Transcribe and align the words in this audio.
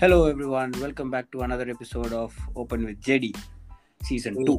Hello, 0.00 0.26
everyone. 0.26 0.72
Welcome 0.74 1.10
back 1.10 1.30
to 1.32 1.40
another 1.40 1.70
episode 1.70 2.12
of 2.12 2.30
Open 2.54 2.84
with 2.84 3.00
JD, 3.00 3.26
season 4.00 4.34
Hey. 4.34 4.44
2. 4.44 4.56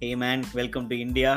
Hey 0.00 0.14
man 0.14 0.42
welcome 0.52 0.86
to 0.86 0.96
India 0.96 1.30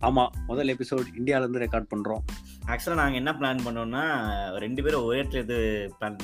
ஆமா 0.00 0.24
முதல் 0.46 0.68
episode 0.68 1.08
இந்தியால 1.16 1.42
இருந்து 1.42 1.58
record 1.58 1.88
பண்றோம் 1.90 2.22
ஆக்சுவலாக 2.68 2.94
நாங்கள் 2.94 3.14
என்ன 3.14 3.32
பிளான் 3.32 3.62
பண்ணோம்னா 3.64 4.02
ரெண்டு 4.58 4.82
பேரும் 4.82 5.04
ஒரே 5.04 5.22
இடத்துல 5.22 5.38
இது 5.38 5.58
பிளான் 6.00 6.18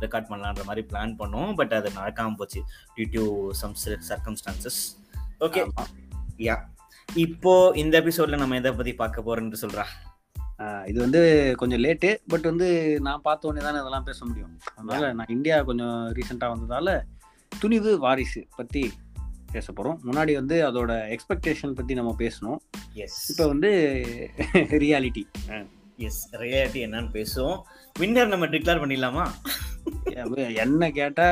ரெக்கார்ட் 0.00 0.30
பண்ணலான்ற 0.30 0.64
மாதிரி 0.64 0.86
பிளான் 0.92 1.14
பண்ணோம் 1.18 1.52
பட் 1.54 1.72
அது 1.72 1.90
நடக்காமல் 1.90 2.34
போச்சு 2.34 2.62
due 2.96 3.06
to 3.12 3.24
some 3.52 3.74
circumstances 4.08 4.80
okay. 5.40 5.62
Yeah 6.38 6.56
இப்போ 7.18 7.72
இந்த 7.76 8.00
எபிசோட்ல 8.00 8.38
நம்ம 8.38 8.56
எதை 8.56 8.72
பத்தி 8.72 8.94
பார்க்க 8.94 9.26
போறோம்னு 9.26 9.52
ஆஹ் 9.80 9.94
இது 10.90 10.98
வந்து 11.04 11.20
கொஞ்சம் 11.60 11.82
லேட்டு 11.84 12.10
பட் 12.32 12.46
வந்து 12.50 12.66
நான் 13.06 13.24
பார்த்த 13.28 13.48
உடனே 13.48 13.62
தானே 13.66 13.78
இதெல்லாம் 13.82 14.08
பேச 14.08 14.20
முடியும். 14.24 14.52
அதனால 14.76 15.12
நான் 15.18 15.32
இந்தியா 15.36 15.56
கொஞ்சம் 15.70 15.96
ரீசெண்டாக 16.18 16.54
வந்ததால 16.54 16.96
துணிவு 17.52 17.92
வாரிசு 18.04 18.42
பத்தி 18.58 18.82
பேச 19.54 19.66
போறோம். 19.72 19.98
முன்னாடி 20.06 20.32
வந்து 20.40 20.56
அதோட 20.68 20.92
எக்ஸ்பெக்டேஷன் 21.14 21.74
பத்தி 21.78 21.94
நம்ம 21.98 22.12
பேசணும். 22.18 22.60
எஸ் 23.04 23.18
இப்போ 23.32 23.44
வந்து 23.52 23.70
ரியாலிட்டி 24.84 25.24
எஸ் 26.06 26.22
ரியாலிட்டி 26.42 26.80
என்னன்னு 26.86 27.10
பேசுவோம். 27.18 27.58
வின்னர் 28.00 28.32
நம்ம 28.32 28.46
டிக்ளேர் 28.54 28.82
பண்ணிடலாமா? 28.84 29.26
என்ன 30.64 30.90
கேட்டா 31.00 31.28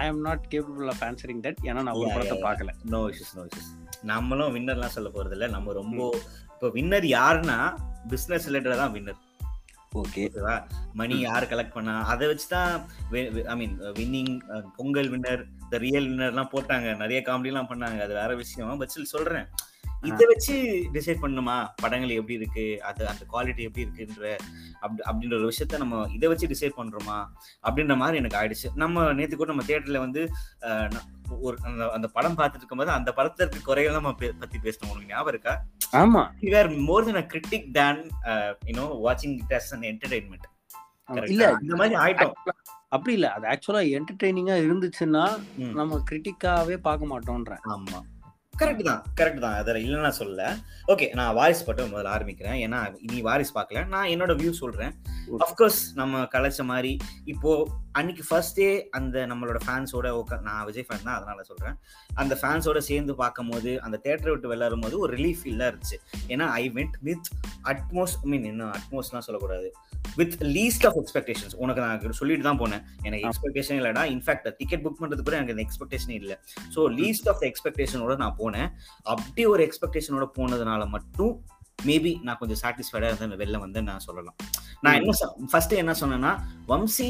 I 0.00 0.04
am 0.10 0.22
not 0.28 0.42
capable 0.52 0.88
of 0.92 1.02
answering 1.08 1.42
that 1.46 1.60
ஏன்னா 1.68 1.82
நான் 1.86 1.98
ஒரு 2.00 2.10
படத்தை. 2.14 2.38
பார்க்கல. 2.46 2.72
நோ 2.94 3.00
இஷ்யூஸ் 3.12 3.34
நோ 3.38 3.44
இஷ்யூஸ் 3.48 3.70
நம்மளும் 4.12 4.54
வின்னர்லாம் 4.56 4.96
சொல்ல 4.96 5.08
போறது 5.14 5.36
இல்ல 5.36 5.46
நம்ம 5.56 5.72
ரொம்ப 5.80 6.00
இப்போ 6.54 6.68
வின்னர் 6.78 7.06
யாருன்னா 7.18 7.58
பிசினஸ் 8.08 8.50
ரிலேட்டட் 8.50 8.76
தான் 8.76 8.92
வின்னர் 8.92 9.26
ஓகே 9.94 10.16
ஓகேவா 10.16 10.64
மணி 10.92 11.18
யார் 11.18 11.48
கலெக்ட் 11.48 11.72
பண்ணா? 11.72 12.04
அதை 12.04 12.26
வச்சு 12.26 12.48
தான் 12.48 12.86
I 13.10 13.56
mean 13.56 13.80
winning 13.80 14.62
Pongal 14.76 15.10
winner 15.10 15.44
the 15.70 15.76
real 15.76 16.08
வின்னர்லாம் 16.08 16.48
போட்டாங்க. 16.52 16.96
நிறைய 16.96 17.22
காமெடிலாம் 17.26 17.66
பண்ணாங்க. 17.66 18.00
அது 18.00 18.14
வேற 18.14 18.34
விஷயம். 18.34 18.78
பட் 18.78 18.90
still 18.96 19.02
சொல்றேன். 19.02 19.46
இதை 20.02 20.26
வச்சு 20.26 20.54
டிசைட் 20.92 21.16
பண்ணுமா 21.22 21.68
படங்கள் 21.76 22.08
எப்படி 22.08 22.34
இருக்கு? 22.34 22.82
அது 22.82 23.08
அந்த 23.08 23.24
குவாலிட்டி 23.32 23.58
எப்படி 23.58 23.86
இருக்குன்ற 23.86 24.38
அப்படி 24.80 25.02
அப்படின்ற 25.10 25.34
ஒரு 25.34 25.52
விஷயத்த 25.52 25.76
நம்ம 25.76 26.08
இதை 26.14 26.28
வச்சு 26.28 26.46
டிசைட் 26.46 26.80
பண்றோமா? 26.80 27.26
அப்படின்ற 27.62 27.96
மாதிரி 27.96 28.16
எனக்கு 28.16 28.36
ஆயிடுச்சு. 28.36 28.74
நம்ம 28.74 29.12
நேத்து 29.12 29.36
கூட 29.36 29.52
நம்ம 29.52 29.64
தியேட்டர்ல 29.66 29.98
வந்து 29.98 30.30
ஒரு 31.40 31.58
அந்த 31.92 32.06
படம் 32.06 32.38
பார்த்துட்டு 32.38 32.56
இருக்கும்போது 32.56 32.90
அந்த 32.90 33.12
படத்துல 33.16 33.32
இருக்க 33.36 33.58
குறைகள் 33.64 33.92
நம்ம 33.92 34.10
பே- 34.10 34.38
பத்தி 34.38 34.58
பேசணும் 34.62 34.90
உனக்கு 34.90 35.06
ஞாபகம் 35.06 35.28
இருக்கா? 35.28 35.64
ஆமா. 35.92 36.32
Are 36.42 36.68
more 36.68 37.02
than 37.04 37.16
a 37.16 37.26
critic 37.26 37.74
than 37.74 38.10
uh, 38.26 38.54
you 38.66 38.74
know 38.74 38.88
watching 39.06 39.38
it 39.38 39.52
as 39.52 39.74
an 39.74 39.82
entertainment. 39.82 40.44
இல்ல? 41.24 41.56
இந்த 41.62 41.76
மாதிரி 41.76 41.94
ஆயிட்டோம். 41.94 42.32
அப்படி 42.88 43.12
இல்ல. 43.12 43.32
அது 43.32 43.48
ஆக்சுவலா 43.48 44.00
என்டர்டெய்னிங்கா 44.00 44.56
இருந்துச்சுன்னா. 44.66 45.42
நம்ம 45.56 46.02
கிரிட்டிக்காவே 46.10 46.76
பார்க்க 46.76 47.18
மாட்டோம்ன்றேன் 47.18 47.58
ஆமா. 47.64 48.00
கரெக்ட் 48.60 48.82
தான் 48.82 49.04
கரெக்ட் 49.16 49.38
தான். 49.38 49.54
அதில் 49.54 49.82
இல்லைன்னா 49.84 50.08
சொல்ல 50.08 50.56
ஓகே 50.86 51.14
நான் 51.14 51.36
வாரிஸ் 51.36 51.64
பட்டம் 51.66 51.94
முதல்ல 51.94 52.14
ஆரம்பிக்கிறேன். 52.16 52.58
ஏன்னா 52.66 52.94
நீ 53.00 53.22
வாரிஸ் 53.22 53.54
பார்க்கல. 53.54 53.86
நான் 53.86 54.06
என்னோட 54.06 54.34
வியூ 54.40 54.50
சொல்றேன். 54.50 54.92
அஃப்கோர்ஸ் 55.38 55.80
நம்ம 55.94 56.22
கலைச்ச 56.22 56.64
மாதிரி 56.64 56.98
இப்போ 57.24 57.68
அன்னைக்கு 57.92 58.24
ஃபர்ஸ்ட் 58.28 58.54
டே 58.54 58.88
அந்த 58.90 59.26
நம்மளோட 59.26 59.56
ஃபேன்ஸோட 59.66 60.26
நான் 60.40 60.64
விஜய் 60.64 60.86
ஃபேன் 60.88 61.02
தான் 61.02 61.14
அதனால 61.14 61.42
சொல்றேன். 61.42 61.78
அந்த 62.14 62.38
ஃபேன்ஸோட 62.42 62.78
சேர்ந்து 62.78 63.14
பார்க்கும்போது 63.14 63.82
அந்த 63.82 64.00
தேட்டரை 64.04 64.30
விட்டு 64.30 64.54
வெளில 64.54 64.80
போது 64.80 64.98
ஒரு 64.98 65.16
ரிலீஃப் 65.16 65.42
ஃபீலாக 65.44 65.72
இருந்துச்சு. 65.72 65.98
ஏன்னா 66.28 66.48
I 66.48 66.70
went 66.70 66.94
with 67.00 67.28
Atmos 67.64 68.16
I 68.24 68.28
mean 68.28 68.44
என்ன 68.44 68.64
அட்மோஸ்லாம் 68.64 69.26
சொல்லக்கூடாது. 69.28 69.72
வித் 70.16 70.42
லீஸ்ட் 70.42 70.86
ஆஃப் 70.86 70.96
எக்ஸ்பெக்டேஷன்ஸ் 70.96 71.54
உனக்கு 71.56 71.80
நான் 71.80 72.12
சொல்லிட்டு 72.12 72.42
தான் 72.42 72.58
போனேன். 72.58 72.82
எனக்கு. 73.02 73.28
எக்ஸ்பெக்டேஷன் 73.28 73.78
இல்லைடா. 73.80 74.02
இன்ஃபேக்ட் 74.04 74.56
டிக்கெட் 74.56 74.84
புக் 74.84 75.00
பண்ணுறது 75.00 75.22
கூட 75.22 75.36
எனக்கு 75.36 75.66
எக்ஸ்பெக்டேஷன் 75.66 76.10
இல்லை. 76.10 76.38
ஸோ 76.74 76.78
லீஸ்ட் 76.78 77.28
ஆஃப் 77.28 77.40
எக்ஸ்பெக்டேஷனோட 77.40 78.16
நான் 78.16 78.36
போனேன். 78.38 78.47
அப்படி 79.02 79.46
ஒரு 79.46 79.68
எக்ஸ்பெக்டேஷனோட 79.68 80.26
போனதுனால 80.38 80.88
மட்டும் 80.88 81.34
மேபி 81.88 82.22
நான் 82.26 82.38
கொஞ்சம் 82.38 82.60
சாட்டிஸ்ஃபைடாக 82.60 83.10
இருந்தேன். 83.10 83.40
வெளில 83.40 83.58
வந்து 83.58 83.82
நான் 83.82 84.04
சொல்லலாம். 84.06 84.36
நான் 84.84 84.96
என்ன 84.98 85.12
ஃபர்ஸ்ட் 85.50 85.72
என்ன 85.72 85.92
சொன்னேன்னா 86.00 86.32
வம்சி 86.70 87.06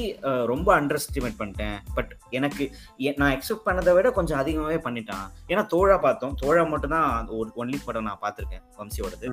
ரொம்ப 0.50 0.81
அண்டர் 0.81 0.99
எஸ்டிமேட் 1.00 1.38
பண்ணிட்டேன். 1.38 1.78
பட் 1.97 2.10
எனக்கு 2.31 2.65
நான் 3.21 3.32
எக்ஸ்பெக்ட் 3.37 3.66
பண்ணதை 3.69 3.94
விட 3.94 4.10
கொஞ்சம் 4.10 4.38
அதிகமாகவே 4.38 4.78
பண்ணிட்டான். 4.87 5.26
ஏன்னா 5.53 5.62
தோழா 5.72 5.97
பார்த்தோம். 6.06 6.34
தோழா 6.43 6.69
மட்டும் 6.69 6.94
தான் 6.97 7.28
ஒரு 7.38 7.50
ஒன்லி 7.62 7.78
படம் 7.84 8.06
நான் 8.09 8.20
பார்த்துருக்கேன் 8.25 8.65
வம்சியோடது. 8.81 9.26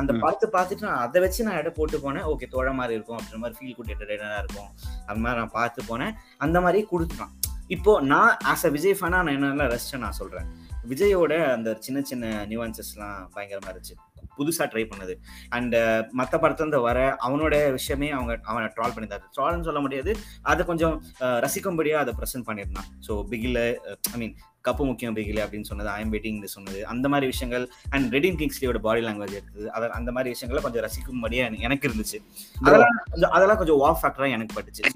அந்த. 0.00 0.12
படத்தை 0.24 0.48
பார்த்துட்டு 0.56 0.80
நான் 0.80 1.02
அதை 1.06 1.20
வச்சு 1.20 1.46
நான் 1.48 1.58
எடை 1.60 1.72
போட்டு 1.78 1.98
போனேன். 1.98 2.26
ஓகே 2.32 2.48
தோழா 2.56 2.74
மாதிரி 2.80 2.94
இருக்கும் 2.94 3.18
அப்படின்ற 3.18 3.40
மாதிரி 3.44 3.58
ஃபீல் 3.60 3.76
குட் 3.78 3.94
என்டர்டைனராக 3.94 4.42
இருக்கும். 4.44 4.70
அந்த 5.06 5.20
மாதிரி 5.24 5.40
நான் 5.40 5.56
பார்த்து 5.58 5.82
போனேன். 5.92 6.12
அந்த 6.38 6.60
மாதிரி 6.60 6.86
கொடுத்துட்டான். 6.92 7.34
இப்போ 7.68 8.00
நான் 8.00 8.36
ஆஸ் 8.44 8.66
அ 8.68 8.68
விஜய் 8.68 8.98
ஃபேனா 9.00 9.08
நான் 9.08 9.34
என்னெல்லாம் 9.38 9.72
ரசிச்சேன் 9.74 10.04
நான் 10.06 10.20
சொல்றேன். 10.20 10.48
விஜயோட 10.88 11.52
அந்த 11.52 11.76
சின்ன 11.78 12.02
சின்ன 12.02 12.46
நியூவான்சஸ்லாம் 12.46 13.26
பயங்கரமா 13.34 13.68
இருந்துச்சு. 13.68 13.94
புதுசா 14.38 14.66
ட்ரை 14.66 14.90
பண்ணது. 14.96 15.14
அண்ட் 15.48 15.76
மற்ற 16.10 16.38
படத்துல 16.38 16.80
வர 16.80 17.16
அவனோட 17.20 17.70
விஷயமே 17.70 18.10
அவங்க 18.10 18.38
அவனை 18.42 18.70
ட்ரால் 18.76 18.96
பண்ணியிருந்தாரு 18.96 19.22
ட்ரால்னு 19.36 19.64
சொல்ல 19.64 19.80
முடியாது. 19.80 20.16
அதை 20.42 20.66
கொஞ்சம் 20.66 21.04
ரசிக்கும்படியா 21.20 21.92
அதை 21.92 22.14
ப்ரெசென்ட் 22.18 22.48
பண்ணியிருந்தான். 22.48 22.88
ஸோ 23.08 23.24
பிகில 23.30 23.74
ஐ 23.74 23.96
மீன் 24.14 24.36
கப்பு 24.64 24.76
முக்கியம் 24.76 25.16
பிகில 25.16 25.46
அப்படின்னு 25.46 25.62
சொன்னது 25.62 25.88
ஐம் 25.88 26.12
வெயிட்டிங் 26.12 26.44
சொன்னது 26.44 26.86
அந்த 26.86 27.08
மாதிரி 27.08 27.26
விஷயங்கள். 27.26 27.70
அண்ட் 27.90 28.14
ரெடின் 28.14 28.48
கிங்ஸ்லியோட 28.48 28.78
பாடி 28.78 29.04
லாங்குவேஜ் 29.04 29.32
எடுத்தது. 29.32 29.72
அத 29.72 29.88
அந்த 29.88 30.12
மாதிரி 30.12 30.30
விஷயங்களை 30.30 30.70
கொஞ்சம் 30.70 30.90
ரசிக்கும்படியா 30.90 31.58
எனக்கு- 31.60 31.90
இருந்துச்சு. 31.90 32.24
அதெல்லாம் 32.62 32.88
கொஞ்சம் 33.10 33.30
அதெல்லாம் 33.30 33.56
கொஞ்சம் 33.56 33.78
வா 33.78 33.98
ஃபேக்டரா 34.02 34.30
எனக்கு 34.30 34.60
பட்டுச்சு. 34.60 34.86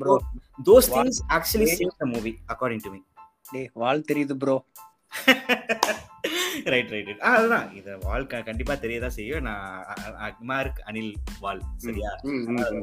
Those. 0.64 0.92
Things 0.92 1.20
actually 1.28 1.68
save 1.78 1.90
the 1.98 2.06
movie 2.06 2.38
according 2.48 2.80
to 2.82 2.90
me 2.90 2.98
டேய் 3.50 3.70
வாழ் 3.72 4.04
தெரியுது 4.12 4.32
ப்ரோ 4.32 4.64
ரைட் 6.72 6.90
ரைட் 6.92 7.08
ரைட் 7.08 7.22
அதுதான். 7.30 7.66
இது 7.78 7.90
வாழ்க்கை 8.06 8.38
கண்டிப்பா 8.48 8.74
தெரியதான் 8.84 9.14
செய்யும். 9.16 9.44
நான் 9.48 9.84
அக்மார்க் 10.28 10.80
அனில் 10.88 11.12
வால் 11.44 11.62
சரியா? 11.84 12.10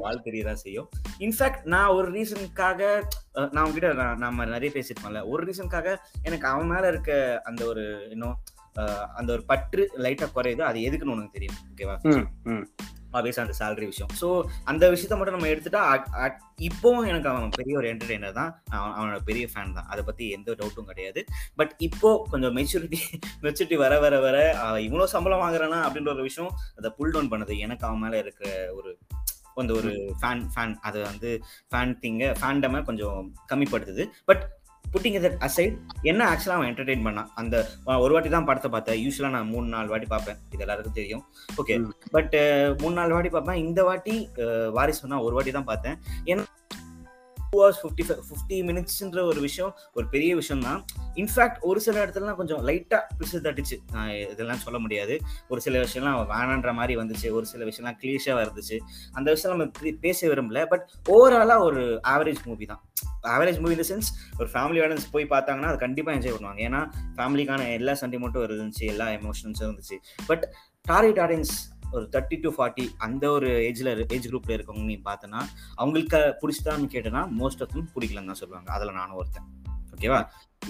வால் 0.04 0.24
தெரியதான் 0.28 0.62
செய்யும். 0.64 0.88
இன்ஃபேக்ட் 1.26 1.66
நான் 1.74 1.94
ஒரு 1.98 2.08
ரீசனுக்காக 2.18 2.82
நான் 3.54 3.64
உங்ககிட்ட 3.66 3.92
நான் 4.02 4.24
நம்ம 4.26 4.46
நிறைய 4.54 4.72
பேசியிருப்போம்ல. 4.78 5.22
ஒரு 5.34 5.44
ரீசனுக்காக 5.50 5.96
எனக்கு 6.28 6.48
அவன் 6.52 6.72
மேல 6.74 6.92
இருக்க 6.94 7.12
அந்த 7.52 7.62
ஒரு 7.72 7.86
இன்னும் 8.16 8.38
அந்த 9.20 9.30
ஒரு 9.36 9.44
பற்று 9.52 9.84
லைட்டா 10.04 10.28
குறையுது 10.36 10.64
அது 10.70 10.80
எதுக்குன்னு 10.88 11.16
உனக்கு 11.16 11.38
தெரியும்? 11.38 11.60
ஓகேவா 11.72 11.98
ஆப்வியஸ் 13.18 13.42
அந்த 13.44 13.56
salary 13.62 13.88
விஷயம். 13.92 14.12
ஸோ 14.22 14.28
அந்த 14.72 14.84
விஷயத்த 14.94 15.18
மட்டும் 15.20 15.38
நம்ம 15.38 15.50
எடுத்துட்டா 15.54 15.82
இப்போவும் 16.68 17.08
எனக்கு 17.12 17.30
அவன் 17.30 17.56
பெரிய 17.60 17.74
ஒரு 17.80 17.88
என்டர்டெய்னர் 17.92 18.38
தான். 18.40 18.52
அவன் 18.78 18.94
அவனோட 18.98 19.20
பெரிய 19.30 19.46
ஃபேன் 19.52 19.76
தான். 19.78 19.88
அதை 19.94 20.02
பத்தி 20.10 20.26
எந்த 20.38 20.56
டவுட்டும் 20.60 20.90
கிடையாது. 20.92 21.22
பட் 21.60 21.74
இப்போ 21.88 22.10
கொஞ்சம் 22.32 22.56
மெச்சூரிட்டி 22.58 23.00
மெச்சூரிட்டி 23.46 23.80
வர 23.84 23.94
வர 24.06 24.16
வர 24.26 24.38
இவ்வளோ 24.88 25.08
சம்பளம் 25.16 25.44
வாங்குறானா 25.44 25.80
அப்படின்ற 25.88 26.12
ஒரு 26.16 26.26
விஷயம் 26.30 26.52
அதை 26.80 26.92
புல் 26.98 27.14
டவுன் 27.16 27.32
பண்ணுது. 27.34 27.56
எனக்கு 27.68 27.88
அவன் 27.90 28.04
மேல 28.06 28.18
இருக்கிற 28.26 28.50
ஒரு 28.80 28.92
அந்த 29.62 29.74
ஒரு 29.80 29.92
ஃபேன் 30.20 30.44
ஃபேன் 30.54 30.76
அது 30.88 31.00
வந்து 31.10 31.32
ஃபேன் 31.72 31.92
திங்க 32.04 32.24
ஃபேண்டமை 32.42 32.80
கொஞ்சம் 32.90 33.20
கம்மிப்படுத்துது. 33.52 34.06
பட் 34.30 34.44
புட்டிங் 34.94 35.18
இதை 35.20 35.32
அசைட் 35.48 35.76
என்ன 36.12 36.22
ஆக்சுவலாக 36.32 36.58
அவன் 36.60 36.70
என்டர்டெயின் 36.74 37.06
பண்ணான் 37.08 37.30
அந்த 37.42 37.56
ஒரு 38.04 38.14
வாட்டி 38.14 38.30
தான் 38.30 38.48
படத்தை 38.50 38.72
பார்த்தேன். 38.72 39.00
யூஸ்வலாக 39.06 39.36
நான் 39.36 39.52
மூணு 39.54 39.68
நாலு 39.76 39.88
வாட்டி 39.94 40.08
பார்ப்பேன். 40.16 40.40
இது 40.52 40.64
எல்லாருக்கும் 40.66 40.98
தெரியும். 41.00 41.24
ஓகே. 41.62 41.78
பட் 42.16 42.36
மூணு 42.82 42.96
நாலு 43.00 43.14
வாட்டி 43.14 43.30
பார்ப்பேன். 43.30 43.62
இந்த 43.68 43.84
வாட்டி 43.84 44.16
வாரிசு 44.78 45.14
நான் 45.14 45.26
ஒரு 45.28 45.34
வாட்டி 45.38 45.54
தான் 45.60 45.70
பார்த்தேன். 45.72 45.98
ஏன்னா 46.26 46.46
டூ 47.54 47.64
ஹவர்ஸ் 47.64 47.82
ஃபிஃப்டி 47.84 48.04
ஃபிஃப்டி 48.06 48.60
மினிட்ஸ்ன்ற 48.70 49.22
ஒரு 49.22 49.42
விஷயம் 49.42 49.78
ஒரு 49.94 50.08
பெரிய 50.08 50.36
விஷயம் 50.36 50.64
தான் 50.64 50.86
இன்ஃபேக்ட் 51.16 51.60
ஒரு 51.62 51.80
சில 51.82 52.06
இடத்துலலாம் 52.06 52.36
கொஞ்சம் 52.36 52.68
லைட்டாக 52.68 53.02
பிசு 53.20 53.38
தட்டுச்சு. 53.38 53.78
நான் 53.92 54.10
இதெல்லாம் 54.10 54.58
சொல்ல 54.58 54.80
முடியாது. 54.80 55.20
ஒரு 55.48 55.62
சில 55.62 55.82
விஷயம்லாம் 55.82 56.22
வேணான்ற 56.34 56.74
மாதிரி 56.74 56.96
வந்துச்சு. 57.02 57.32
ஒரு 57.32 57.46
சில 57.46 57.66
விஷயம்லாம் 57.66 57.98
கிளீஷாக 58.04 58.46
இருந்துச்சு. 58.46 58.80
அந்த 59.12 59.32
விஷயம் 59.32 59.58
நம்ம 59.58 59.94
பேச 60.02 60.28
விரும்பல. 60.28 60.66
பட் 60.66 60.90
ஓவராலாக 61.10 61.60
ஒரு 61.60 62.00
ஆவரேஜ் 62.08 62.44
மூவி 62.46 62.66
தான். 62.66 62.82
ஆவரேஜ் 63.24 63.60
மூவி 63.60 63.76
இந்த 63.76 63.96
சென்ஸ் 63.96 64.10
ஒரு 64.40 64.50
ஃபேமிலி 64.50 64.82
ஆடியன்ஸ் 64.86 65.12
போய் 65.12 65.26
பார்த்தாங்கன்னா 65.26 65.70
அது 65.72 65.78
கண்டிப்பாக 65.78 66.18
என்ஜாய் 66.18 66.34
பண்ணுவாங்க. 66.34 66.62
ஏன்னா 66.68 66.92
ஃபேமிலிக்கான 67.16 67.74
எல்லா 67.74 67.92
சென்டிமெண்ட்டும் 67.92 68.48
இருந்துச்சு. 68.48 68.86
எல்லா 68.94 69.08
எமோஷன்ஸும் 69.08 69.62
இருந்துச்சு. 69.62 69.98
பட் 70.28 70.54
டார்கெட் 70.82 71.20
ஆடியன்ஸ் 71.20 71.54
ஒரு 71.94 72.10
தேர்ட்டி 72.12 72.38
டு 72.42 72.50
ஃபார்ட்டி 72.58 72.86
அந்த 72.98 73.30
ஒரு 73.30 73.48
ஏஜ்ல 73.48 74.14
ஏஜ் 74.14 74.28
குரூப்ல 74.28 74.54
இருக்கவங்க 74.58 74.84
நீ 74.84 75.02
பார்த்தனா 75.06 75.42
அவங்களுக்கு 75.76 76.18
பிடிச்சதான்னு 76.42 76.90
கேட்டனா 76.96 77.22
மோஸ்ட் 77.40 77.64
ஆஃப் 77.66 77.74
தம் 77.74 77.90
பிடிக்கலன்னு 77.96 78.26
தான் 78.26 78.42
சொல்லுவாங்க. 78.42 78.72
அதில் 78.74 78.92
நானும் 78.92 79.16
ஒருத்தன். 79.16 79.48
ஓகேவா 79.96 80.20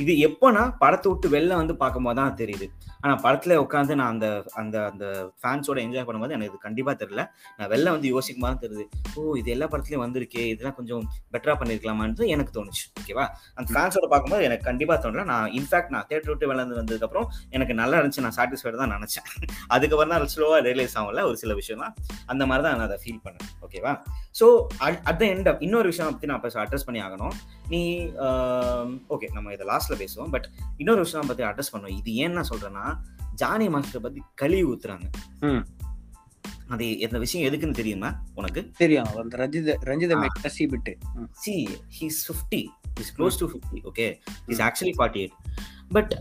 இது 0.01 0.13
எப்போனா 0.27 0.61
படத்தை 0.81 1.07
விட்டு 1.11 1.27
வெளில 1.33 1.53
வந்து 1.59 1.73
பார்க்கும்போது 1.81 2.17
தான் 2.19 2.35
தெரியுது. 2.39 2.67
ஆனா 3.03 3.13
படத்துல 3.23 3.55
உட்காந்து 3.63 3.93
நான் 3.99 4.11
அந்த 4.13 4.27
அந்த 4.61 4.75
அந்த 4.91 5.05
ஃபேன்ஸோட 5.41 5.77
என்ஜாய் 5.85 6.05
பண்ணும்போது 6.07 6.35
எனக்கு 6.35 6.51
இது 6.51 6.59
கண்டிப்பா 6.65 6.91
தெரியல. 7.01 7.23
நான் 7.57 7.69
வெளில 7.73 7.91
வந்து 7.95 8.07
யோசிக்கும் 8.13 8.45
போது 8.45 8.61
தெரியுது. 8.63 8.85
ஓ 9.17 9.35
இது 9.41 9.49
எல்லா 9.55 9.67
படத்துலயும் 9.73 10.03
வந்திருக்கே 10.05 10.43
இதெல்லாம் 10.53 10.77
கொஞ்சம் 10.79 11.03
பெட்டரா 11.33 11.55
பண்ணிருக்கலாமான்னு 11.61 12.29
எனக்கு 12.35 12.53
தோணுச்சு. 12.57 12.83
ஓகேவா 13.01 13.25
அந்த 13.57 13.67
ஃபேன்ஸோட 13.75 14.07
பார்க்கும்போது 14.13 14.47
எனக்கு 14.49 14.65
கண்டிப்பா 14.69 14.97
தோணல. 15.05 15.25
நான் 15.31 15.47
இன்ஃபேக்ட் 15.59 15.93
நான் 15.95 16.07
தேட்டர் 16.11 16.31
விட்டு 16.33 16.49
வெளில 16.51 16.65
வந்ததுக்கு 16.81 17.07
அப்புறம் 17.09 17.27
எனக்கு 17.57 17.75
நல்லா 17.81 17.99
இருந்துச்சு. 18.01 18.25
நான் 18.27 18.37
சாட்டிஸ்ஃபைடு 18.39 18.81
தான் 18.83 18.93
நினைச்சேன். 18.95 19.27
அதுக்கப்புறம் 19.75 20.13
தான் 20.15 20.31
ஸ்லோவா 20.35 20.59
ரியலைஸ் 20.69 20.97
ஆகல 21.01 21.25
ஒரு 21.29 21.37
சில 21.43 21.53
விஷயம்லாம். 21.61 21.95
அந்த 22.33 22.43
மாதிரி 22.51 22.65
தான் 22.67 22.77
நான் 22.77 22.87
அதை 22.89 22.99
ஃபீல் 23.03 23.21
பண்ணேன். 23.27 23.49
ஓகேவா 23.67 23.93
ஸோ 24.39 24.45
அட் 24.85 25.19
த 25.21 25.23
எண்ட் 25.33 25.49
இன்னொரு 25.67 25.87
விஷயம் 25.91 26.15
பத்தி 26.15 26.29
நான் 26.31 26.39
இப்போ 26.41 26.61
அட்ரஸ் 26.65 26.87
பண்ணி 26.87 27.01
ஆகணும். 27.07 27.35
நீ 27.71 27.81
ஓகே 29.15 29.27
நம்ம 29.35 29.51
இதை 29.55 29.65
லாஸ்ட்ல 29.83 30.01
பேசுவோம். 30.03 30.29
பட் 30.29 30.49
இன்னொரு 30.77 31.01
விஷயம் 31.01 31.27
பத்தி 31.27 31.43
அட்ரஸ் 31.43 31.75
பண்ணுவோம். 31.75 31.97
இது 31.97 32.13
ஏன் 32.13 32.31
நான் 32.31 32.47
சொல்றேன்னா 32.49 32.85
ஜானி 33.35 33.69
மாஸ்டர் 33.69 34.01
பத்தி 34.01 34.21
கழுவி 34.35 34.63
ஊத்துறாங்க. 34.63 35.05
அது 36.67 36.97
இந்த 36.97 37.17
விஷயம் 37.19 37.53
எதுக்குன்னு 37.53 37.73
தெரியுமா 37.73 38.23
உனக்கு? 38.35 38.71
தெரியும். 38.77 39.05
அந்த 39.15 39.37
ரஞ்சித 39.37 39.75
ரஞ்சித 39.85 40.27
கசி 40.43 40.67
பிட்டு. 40.67 40.97
See 41.31 41.67
he's 41.99 42.21
fifty 42.27 42.65
is 42.99 43.13
close 43.17 43.39
to 43.39 43.49
fifty 43.51 43.79
okay 43.93 44.05
is 44.47 44.61
actually 44.61 44.93
forty 44.97 45.21
eight 45.23 45.35
but 45.89 46.13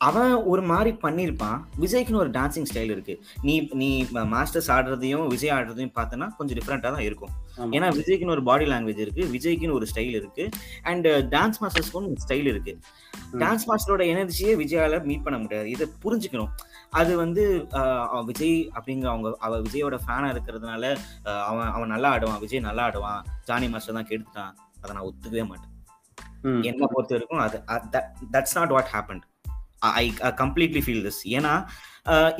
அவன் 0.00 0.32
ஒரு 0.52 0.62
மாதிரி 0.70 0.90
பண்ணியிருப்பான். 1.02 1.58
விஜய்க்குன்னு 1.82 2.20
ஒரு 2.22 2.30
டான்சிங் 2.36 2.68
ஸ்டைல் 2.70 2.92
இருக்கு. 2.94 3.14
நீ 3.46 3.54
நீ 3.80 3.88
மாஸ்டர்ஸ் 4.34 4.68
ஆடுறதையும் 4.74 5.26
விஜய் 5.34 5.52
ஆடுறதையும் 5.56 5.92
பார்த்தனா 5.98 6.26
கொஞ்சம் 6.38 6.58
டிஃப்ரெண்ட்டாக 6.58 6.92
தான் 6.96 7.06
இருக்கும். 7.08 7.32
ஏன்னா 7.76 7.88
விஜய்க்குன்னு 7.98 8.34
ஒரு 8.36 8.44
பாடி 8.48 8.64
லாங்குவேஜ் 8.72 9.02
இருக்கு. 9.04 9.24
விஜய்க்குன்னு 9.34 9.76
ஒரு 9.78 9.88
ஸ்டைல் 9.92 10.14
இருக்கு. 10.20 10.44
அண்ட் 10.92 11.08
டான்ஸ் 11.34 11.60
மாஸ்டர்ஸ்க்கும் 11.64 12.08
ஒரு 12.12 12.24
ஸ்டைல் 12.26 12.48
இருக்கு. 12.52 12.74
டான்ஸ் 13.42 13.66
மாஸ்டரோட 13.70 14.04
எனர்ஜியே 14.14 14.54
விஜயால 14.62 15.02
மீட் 15.10 15.24
பண்ண 15.26 15.38
முடியாது. 15.44 15.68
இதை 15.74 15.86
புரிஞ்சுக்கணும். 16.04 16.52
அது 17.00 17.12
வந்து 17.24 17.44
விஜய் 18.30 18.56
அப்படிங்கிற 18.78 19.08
அவங்க 19.12 19.30
அவ 19.46 19.60
விஜயோட 19.66 19.98
ஃபேனா 20.06 20.30
இருக்கிறதுனால 20.34 20.84
அவன் 21.50 21.70
அவன் 21.76 21.92
நல்லா 21.94 22.10
ஆடுவான். 22.16 22.42
விஜய் 22.46 22.66
நல்லா 22.68 22.84
ஆடுவான். 22.88 23.22
ஜானி 23.50 23.68
மாஸ்டர் 23.74 23.98
தான் 23.98 24.10
கெடுத்துட்டான். 24.10 24.52
அதை 24.82 24.90
நான் 24.96 25.06
ஒத்துக்கவே 25.10 25.44
மாட்டேன். 25.52 25.72
என்ன 26.70 26.86
பொறுத்த 26.94 27.14
வரைக்கும் 27.16 27.44
அது 27.44 27.58
that's 28.34 28.56
not 28.58 28.74
what 28.76 28.90
happen 28.94 29.22
I 30.02 30.06
completely 30.42 30.80
feel 30.86 31.04
this 31.06 31.20
ஏன்னா 31.36 31.52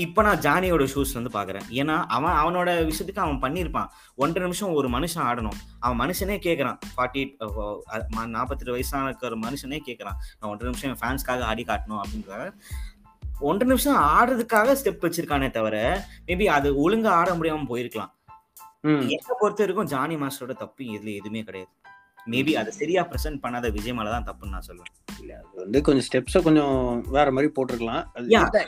இப்போ 0.05 0.21
நான் 0.27 0.43
ஜானியோட 0.47 0.85
ஷூஸ் 0.95 1.13
வந்து 1.19 1.33
பார்க்குறேன் 1.37 1.67
ஏன்னா 1.81 1.97
அவன் 2.17 2.37
அவனோட 2.41 2.71
விஷயத்துக்கு 2.89 3.23
அவன் 3.25 3.41
பண்ணியிருப்பான். 3.45 3.89
ஒன்றரை 4.23 4.43
நிமிஷம் 4.47 4.75
ஒரு 4.79 4.89
மனுஷன் 4.95 5.25
ஆடணும். 5.29 5.59
அவன் 5.85 6.01
மனுஷனே 6.03 6.37
கேட்குறான் 6.47 6.79
ஃபார்ட்டி 6.97 7.23
நாற்பத்தெட்டு 8.35 8.75
வயசான 8.77 9.05
இருக்கிற 9.11 9.39
மனுஷனே 9.47 9.79
கேட்குறான் 9.89 10.19
நான் 10.39 10.51
ஒன்றரை 10.51 10.69
நிமிஷம் 10.73 10.91
என் 10.93 11.01
ஃபேன்ஸ்க்காக 11.03 11.49
ஆடி 11.51 11.65
காட்டணும் 11.71 12.03
அப்படின்றத 12.03 12.51
ஒன்றரை 13.51 13.69
நிமிஷம் 13.73 14.01
ஆடுறதுக்காக 14.17 14.77
ஸ்டெப் 14.81 15.07
வச்சிருக்கானே 15.07 15.49
தவிர 15.57 15.77
மேபி 16.27 16.45
அது 16.57 16.69
ஒழுங்கா 16.85 17.13
ஆட 17.21 17.31
முடியாம 17.39 17.67
போயிருக்கலாம். 17.71 18.13
என்ன 18.85 19.35
பொறுத்த 19.41 19.63
வரைக்கும் 19.63 19.91
ஜானி 19.93 20.17
மாஸ்டரோட 20.23 20.55
தப்பு 20.63 20.85
இதுல 20.85 21.11
எதுவுமே 21.21 21.43
கிடையாது. 21.43 21.71
மேபி 22.27 22.53
அதை 22.53 22.73
சரியா 22.73 23.09
பிரசன்ட் 23.11 23.43
பண்ணாத 23.43 23.73
விஜய் 23.73 23.95
மேல 23.95 24.11
தான் 24.11 24.25
தப்புன்னு 24.25 24.49
நான் 24.49 24.67
சொல்லுவேன் 24.67 25.21
இல்ல 25.21 25.37
அது 25.37 25.49
வந்து 25.55 25.81
கொஞ்சம் 25.81 26.07
ஸ்டெப்ஸை 26.09 26.43
கொஞ்சம் 26.43 27.01
வேற 27.11 27.33
மாதிரி 27.33 27.53
போட்டிருக்கலாம். 27.57 28.03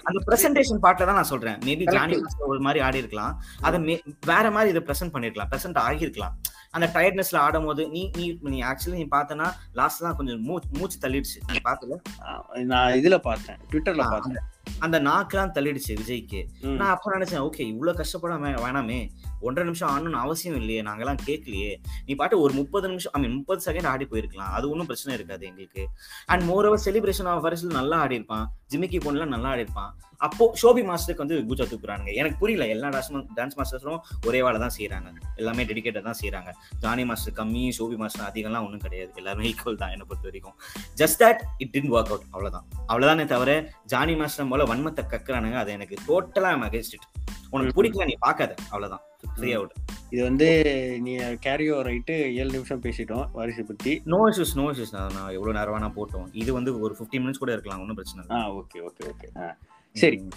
அந்த 0.02 0.24
பிரசன்டேஷன் 0.26 0.82
பார்ட்ல 0.82 1.06
தான் 1.08 1.14
நான் 1.14 1.24
சொல்றேன். 1.24 1.58
மேபி. 1.58 1.84
ஜானி 1.90 2.22
ஒரு 2.38 2.60
மாதிரி 2.60 2.80
ஆடி 2.80 2.98
இருக்கலாம் 2.98 3.40
அதை 3.60 4.00
வேற 4.26 4.50
மாதிரி 4.50 4.78
இதை 4.78 4.82
பிரசன்ட் 4.86 5.12
பண்ணிருக்கலாம் 5.12 5.50
பிரசன்ட் 5.50 5.80
ஆகியிருக்கலாம். 5.88 6.34
அந்த 6.70 6.90
டயர்ட்னஸ்ல 6.94 7.36
ஆடும்போது 7.36 7.88
நீ 7.88 8.10
நீ 8.16 8.38
நீ 8.40 8.62
ஆக்சுவலி 8.62 8.90
நீ 8.90 9.06
பார்த்தனா 9.10 9.52
லாஸ்ட் 9.72 10.02
தான் 10.02 10.16
கொஞ்சம் 10.16 10.40
மூச்சு 10.72 10.98
தள்ளிடுச்சு. 11.00 11.38
நீ 11.52 11.58
பார்த்தல. 11.64 11.96
ஆ, 12.22 12.46
நான் 12.64 12.92
இதுல 12.92 13.18
பார்த்தேன். 13.18 13.56
ட்விட்டர்ல 13.72 14.10
பார்த்தேன். 14.10 14.44
அந்த 14.78 15.00
நாக்கெல்லாம் 15.00 15.52
தள்ளிடுச்சு 15.54 15.88
விஜய்க்கு. 15.88 16.46
நான் 16.60 16.90
அப்ப 16.90 17.18
நினைச்சேன் 17.18 17.50
ஓகே 17.50 17.60
இவ்வளவு 17.60 17.96
கஷ்டப்பட 17.96 18.34
வேணாமே. 18.36 19.08
ஒன்றரை 19.40 19.66
நிமிஷம் 19.68 19.90
ஆடணும்னு 19.92 20.22
அவசியம் 20.24 20.56
இல்லையே 20.56 20.82
நாங்கெல்லாம் 20.82 21.22
கேட்கலையே. 21.28 21.72
நீ 22.06 22.14
பாட்டு 22.14 22.40
ஒரு 22.40 22.52
முப்பது 22.52 22.88
நிமிஷம் 22.88 23.12
ஐ 23.12 23.20
மீன் 23.20 23.36
முப்பது 23.36 23.72
செகண்ட் 23.72 23.90
ஆடி 23.92 24.06
போயிருக்கலாம். 24.12 24.52
அது 24.58 24.70
ஒன்றும் 24.70 24.86
பிரச்சனை 24.86 25.14
இருக்காது 25.14 25.46
எங்களுக்கு. 25.46 25.84
And 26.26 26.42
more 26.42 26.68
over 26.70 26.84
celebration 26.86 27.30
of 27.32 27.44
வருஷத்துல 27.46 27.78
நல்லா 27.80 27.98
ஆடி 27.98 28.14
இருப்பான் 28.14 28.46
ஜிமிக்கி 28.72 28.98
பொண்ணுலாம் 29.06 29.34
நல்லா 29.36 29.48
ஆடி 29.48 29.64
இருப்பான் 29.66 29.92
அப்போ 30.26 30.44
ஷோபி 30.60 30.82
மாஸ்டருக்கு 30.88 31.22
வந்து 31.24 31.36
பூஜா 31.48 31.64
தூக்குறாங்க 31.70 32.08
எனக்கு 32.20 32.36
புரியல 32.42 32.66
எல்லா 32.74 32.88
டான்ஸ் 32.94 33.10
டான்ஸ் 33.38 33.56
மாஸ்டர்ஸும் 33.58 34.00
ஒரே 34.28 34.38
வேலை 34.44 34.58
தான் 34.62 34.74
செய்யறாங்க 34.76 35.08
எல்லாமே 35.40 35.64
டெடிகேட்டட் 35.70 36.06
தான் 36.08 36.18
செய்யறாங்க 36.20 36.52
ஜானி 36.84 37.04
மாஸ்டர் 37.10 37.34
கம்மி 37.40 37.64
ஷோபி 37.78 37.96
மாஸ்டர் 38.02 38.26
அதிகம்லாம் 38.28 38.66
ஒன்றும் 38.66 38.84
கிடையாது. 38.86 39.10
எல்லாருமே 39.20 39.48
ஈக்குவல் 39.50 39.80
தான் 39.82 39.92
என்னை 39.94 40.06
பொறுத்த 40.08 40.28
வரைக்கும். 40.30 40.56
Just 41.00 41.20
that 41.24 41.42
it 41.58 41.72
didn't 41.74 41.90
work 41.96 42.10
out 42.12 42.26
அவ்வளவுதான். 42.32 42.66
அவ்வளவுதானே 42.90 43.26
தவிர 43.34 43.50
ஜானி 43.94 44.16
மாஸ்டர் 44.22 44.50
போல 44.54 44.64
வன்மத்தை 44.72 45.04
கக்குறானுங்க 45.14 45.58
அது 45.64 45.72
எனக்கு 45.72 45.98
டோட்டலா 46.08 46.52
அகேன்ஸ்ட் 46.68 46.96
இட் 46.98 47.06
உனக்கு 47.50 47.76
பிடிக்கல 47.78 48.04
நீ 48.04 48.16
பார்க்காத. 48.26 48.54
அவ்வளவுதான். 48.72 49.02
ஃப்ரீ 49.36 49.52
அவுட் 49.52 49.72
இது 50.10 50.22
வந்து 50.22 50.62
நீ 51.00 51.16
கேரியோ 51.16 51.80
ரைட்டு 51.82 52.10
ஏழு 52.10 52.50
நிமிஷம் 52.50 52.82
பேசிட்டோம் 52.82 53.30
வாரிசு 53.32 53.64
பத்தி. 53.64 54.02
நோ 54.04 54.16
இஷ்யூஸ் 54.16 54.54
நோ 54.54 54.62
இஷ்யூஸ் 54.62 55.12
நான் 55.12 55.32
எவ்வளவு 55.32 55.52
நேரம் 55.52 55.74
வேணா 55.74 56.00
போட்டோம். 56.00 56.28
இது 56.32 56.52
வந்து 56.52 56.80
ஒரு 56.80 56.96
15 56.98 57.12
மினிட்ஸ் 57.12 57.38
கூட 57.38 57.52
இருக்கலாம் 57.52 57.80
ஒன்றும் 57.80 57.96
பிரச்சனை 57.96 58.24
இல்லை. 58.28 58.42
ஆ 58.42 58.54
ஓகே 58.54 58.76
ஓகே 58.76 59.34
ஓகே 59.34 59.54
சரி. 59.92 60.28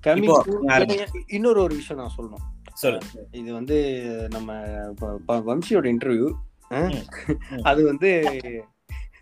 to- 0.00 0.58
யாரு? 0.62 1.06
இன்னொரு 1.26 1.62
ஒரு 1.62 1.74
விஷயம் 1.74 2.02
நான் 2.04 2.14
சொல்லணும். 2.16 2.68
சொல்லு. 2.72 3.00
இது 3.30 3.52
வந்து 3.52 4.02
நம்ம 4.30 4.52
வம்சியோட 5.28 5.94
இன்டர்வியூ. 5.94 6.32
அது 7.62 7.84
வந்து 7.84 8.40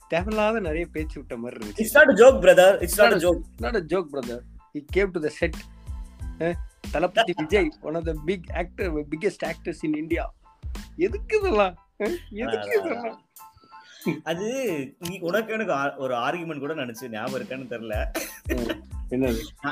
தேவையில்லாத 0.09 0.61
நிறைய 0.61 0.87
பேச்சு 0.87 1.13
விட்ட 1.15 1.37
மாதிரி 1.37 1.67
இருந்துச்சு. 1.67 1.73
It's 1.77 1.95
not 1.95 2.17
joke 2.17 2.43
brother 2.43 2.81
it's 2.81 3.01
not 3.01 3.13
joke 3.13 3.41
not 3.59 3.77
joke 3.77 4.07
brother 4.13 4.41
he 4.75 4.83
came 4.87 5.11
to 5.11 5.21
the 5.21 5.29
set 5.29 5.55
Thalapathy 6.85 7.35
Vijay 7.37 7.71
one 7.81 7.95
of 7.95 8.05
the 8.05 8.15
big 8.25 8.49
actor 8.57 8.93
biggest 8.95 9.45
actors 9.47 9.83
in 9.83 9.95
India 9.95 10.33
எதுக்கு 10.97 11.39
இதெல்லாம்? 11.39 11.77
எதுக்கு 12.31 12.79
இதெல்லாம்? 12.79 13.21
அது 14.23 14.47
நீ 14.99 15.19
உனக்கு 15.19 15.53
எனக்கு 15.53 15.75
ஒரு 15.97 16.15
ஆர்குமெண்ட் 16.15 16.59
கூட 16.59 16.75
நினைச்சு 16.75 17.09
ஞாபகம் 17.09 17.39
இருக்கான்னு 17.41 17.73
தெரியல. 17.73 17.97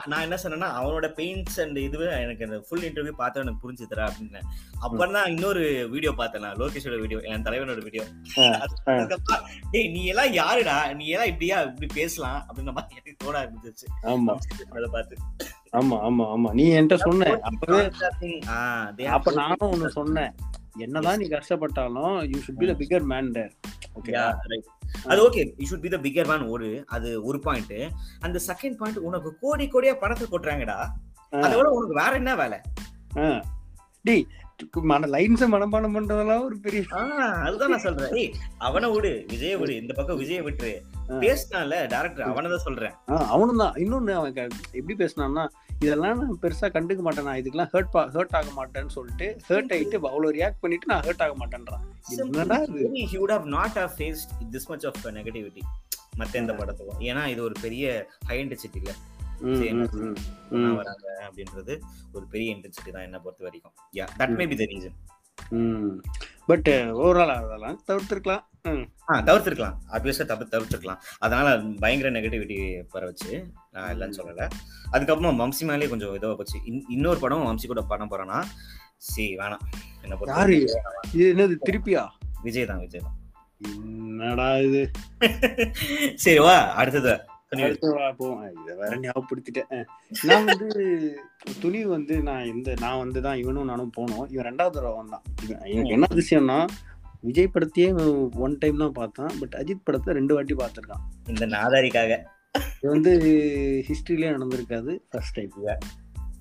நான் 0.07 0.21
என்ன 0.21 0.37
சொன்னேன்னா 0.43 0.69
அவனோட 0.79 1.07
பெயிண்ட்ஸ் 1.17 1.61
அண்ட் 1.61 1.77
இதுவே 1.77 2.23
எனக்கு 2.23 2.45
அந்த 2.45 2.59
ஃபுல் 2.69 2.83
இன்டர்வியூ 2.83 3.15
பார்த்தா 3.19 3.35
எனக்கு 3.35 3.63
புரிஞ்சு 3.63 3.85
தரா 3.91 4.05
அப்படின்னு. 4.11 4.41
அப்புறம் 4.81 5.13
தான் 5.13 5.31
இன்னொரு 5.31 5.89
வீடியோ 5.89 6.13
பார்த்தேன் 6.13 6.43
நான் 6.43 6.57
லோகேஷோட 6.57 7.01
வீடியோ 7.01 7.21
என் 7.21 7.43
தலைவனோட 7.43 7.83
வீடியோ 7.83 8.05
டேய் 9.71 9.89
நீ 9.89 10.05
எல்லாம் 10.05 10.33
யாருடா? 10.33 10.93
நீ 10.93 11.07
எல்லாம் 11.07 11.29
இப்படியா? 11.29 11.63
இப்படி 11.63 11.87
பேசலாம் 11.95 12.47
அப்படின்ற 12.49 12.73
மாதிரி 12.73 12.97
எனக்கு 12.97 13.25
தோண 13.25 13.39
ஆரம்பிச்சிருச்சு. 13.43 13.89
ஆமா. 14.03 14.37
அதை 14.71 14.89
பார்த்து. 14.93 15.17
ஆமா 15.73 15.97
ஆமா 16.07 16.25
ஆமா. 16.35 16.49
நீ 16.59 16.65
என்கிட்ட 16.77 16.97
சொன்ன. 17.07 17.27
அப்பவே 17.49 17.83
அப்ப 19.17 19.33
நானும் 19.41 19.71
ஒண்ணு 19.75 19.91
சொன்னேன். 19.99 20.33
என்னதான் 20.85 21.21
நீ 21.21 21.27
கஷ்டப்பட்டாலும் 21.35 22.17
you 22.31 22.39
should 22.45 22.61
be 22.63 22.67
the 22.71 22.75
bigger 22.81 23.07
man 23.13 23.31
there 23.37 23.53
okay. 23.99 24.13
அது 25.11 25.21
okay 25.27 25.43
you 25.61 25.67
should 25.71 25.85
be 25.87 25.93
the 25.95 26.01
bigger 26.07 26.31
man 26.31 26.45
ஒரு 26.55 26.69
அது 26.97 27.09
ஒரு 27.29 27.41
பாயிண்ட் 27.47 27.77
அந்த 28.27 28.41
செகண்ட் 28.49 28.79
பாயிண்ட் 28.81 29.07
உனக்கு 29.09 29.33
கோடி 29.45 29.67
கோடியா 29.75 29.95
பணத்தை 30.03 30.27
கொட்டுறாங்கடா. 30.33 30.79
அதை 31.45 31.55
விட 31.59 31.69
உனக்கு 31.79 31.97
வேற 32.03 32.13
என்ன 32.23 32.35
வேலை? 32.43 32.61
டேய் 34.05 34.27
மன 34.91 35.07
லைன்ஸ் 35.15 35.43
மனப்பாடம் 35.53 35.95
பண்றதெல்லாம் 35.97 36.43
ஒரு 36.47 36.57
பெரிய 36.65 36.81
அதுதான் 37.45 37.71
நான் 37.73 37.85
சொல்றேன். 37.85 38.33
அவனை 38.67 38.89
விடு. 38.95 39.13
விஜய 39.31 39.53
விடு. 39.61 39.75
இந்த 39.83 39.93
பக்கம் 39.99 40.19
விஜய 40.23 40.41
விட்டுரு. 40.47 40.73
பேசினால 41.23 41.79
டேரக்டர் 41.93 42.27
அவனை 42.31 42.51
தான் 42.55 42.67
சொல்றேன். 42.67 42.95
அவனும் 43.35 43.63
தான். 43.63 43.77
இன்னொன்னு 43.85 44.13
அவன் 44.19 44.37
எப்படி 44.81 44.97
பேசினான்னா 45.03 45.45
இதெல்லாம் 45.85 46.19
நான் 46.21 46.41
பெருசா 46.43 46.69
கண்டுக்க 46.77 47.03
மாட்டேன். 47.05 47.27
நான் 47.29 47.39
இதுக்கெல்லாம் 47.41 47.71
ஹர்ட் 47.75 47.95
ஹர்ட் 48.17 48.35
ஆக 48.39 48.49
மாட்டேன்னு 48.59 48.93
சொல்லிட்டு 48.97 49.27
ஹர்ட் 49.51 49.73
ஆயிட்டு 49.75 49.97
அவ்வளவு 50.11 50.35
ரியாக்ட் 50.39 50.61
பண்ணிட்டு 50.65 50.91
நான் 50.91 51.05
ஹர்ட் 51.07 51.23
ஆக 51.27 51.35
மாட்டேன்றான். 51.43 51.85
என்னடா 52.25 52.59
he 53.13 53.17
would 53.23 53.35
have 53.37 53.47
not 53.57 53.79
have 53.83 53.95
faced 53.99 54.33
this 54.55 54.69
much 54.73 54.85
of 54.91 55.01
negativity 55.19 55.63
மத்த 56.21 56.41
எந்த 56.43 56.55
படத்துக்கும் 56.59 57.01
ஏன்னா 57.11 57.23
இது 57.35 57.41
ஒரு 57.49 57.57
பெரிய 57.65 57.85
ஹை 58.31 58.37
இன்டென்சிட்டி 58.43 58.81
இல்ல 58.83 58.95
வராங்க 60.81 61.07
அப்படின்றது 61.27 61.75
ஒரு 62.17 62.25
பெரிய 62.33 62.49
இன்டென்சிட்டி 62.55 62.91
தான் 62.97 63.07
என்ன 63.09 63.19
பொறுத்த 63.25 63.47
வரைக்கும். 63.47 63.75
Yeah 63.99 64.07
that 64.21 64.35
may 64.41 64.47
be 64.51 64.57
the 64.61 64.67
reason. 64.73 64.97
But 66.51 66.69
overall 67.05 67.33
அதெல்லாம் 67.37 67.79
தவிர்த்திருக்கலாம். 67.89 68.45
ஆ 69.11 69.21
தவிர்த்திருக்கலாம். 69.29 69.77
ஆப்வியஸா 69.97 70.25
தவிர 70.33 70.49
தவிர்த்திருக்கலாம் 70.55 71.01
அதனால 71.25 71.57
பயங்கர 71.85 72.11
நெகட்டிவிட்டி 72.19 72.59
வர 72.97 73.03
வச்சு 73.11 73.33
நான் 73.71 73.97
இல்லைன்னு 73.97 74.15
சொல்லல. 74.17 74.49
அதுக்கப்புறம் 74.91 75.41
வம்சி 75.41 75.61
மேலேயே 75.61 75.89
கொஞ்சம் 75.89 76.15
இதோ 76.15 76.35
போச்சு. 76.37 76.59
இன்- 76.67 76.83
இன்னொரு 76.89 77.21
படம் 77.21 77.47
வம்சி 77.47 77.67
கூட 77.67 77.81
பண்ண 77.81 78.05
போறேன்னா 78.05 78.43
சி 78.97 79.37
வேணாம். 79.37 79.59
என்ன 80.03 80.17
யாரு? 80.27 80.61
இது 81.13 81.35
என்னது 81.35 81.69
திருப்பியா? 81.71 82.09
விஜய் 82.43 82.67
தான் 82.67 82.79
விஜய் 82.79 83.01
தான். 83.01 83.19
என்னடா 83.77 84.57
இது? 84.57 84.91
சரி 86.15 86.39
வா 86.39 86.73
அடுத்தது. 86.73 87.21
வேற 88.77 88.97
ஞாபகப்படுத்திட்டேன். 88.97 89.85
நான் 90.23 90.45
வந்து 90.45 91.19
துணி 91.61 91.85
வந்து 91.85 92.23
நான் 92.23 92.45
இந்த 92.45 92.75
நான் 92.81 92.99
வந்து 92.99 93.23
தான் 93.23 93.37
இவனும் 93.37 93.65
நானும் 93.65 93.93
போனோம். 93.97 94.33
இவன் 94.33 94.47
ரெண்டாவது 94.47 94.71
தடவை 94.71 94.93
வந்தான். 94.93 95.23
இவன் 95.49 95.61
எனக்கு 95.63 95.89
என்ன 95.89 96.07
அதிசயம்னா 96.11 96.67
விஜய் 97.21 97.51
படத்தையே 97.55 98.31
ஒன் 98.35 98.59
டைம் 98.59 98.77
தான் 98.77 98.93
பார்த்தான் 98.93 99.31
பட் 99.41 99.55
அஜித் 99.55 99.81
படத்தை 99.85 100.15
ரெண்டு 100.15 100.35
வாட்டி 100.35 100.55
பார்த்துருக்கான். 100.55 101.29
இந்த 101.29 101.47
நாதாரிக்காக. 101.47 102.23
இது 102.55 102.89
வந்து 102.91 103.11
ஹிஸ்டரியிலே 103.89 104.35
நடந்திருக்காது 104.35 104.93
ஃபர்ஸ்ட் 105.11 105.37
டைம் 105.37 105.53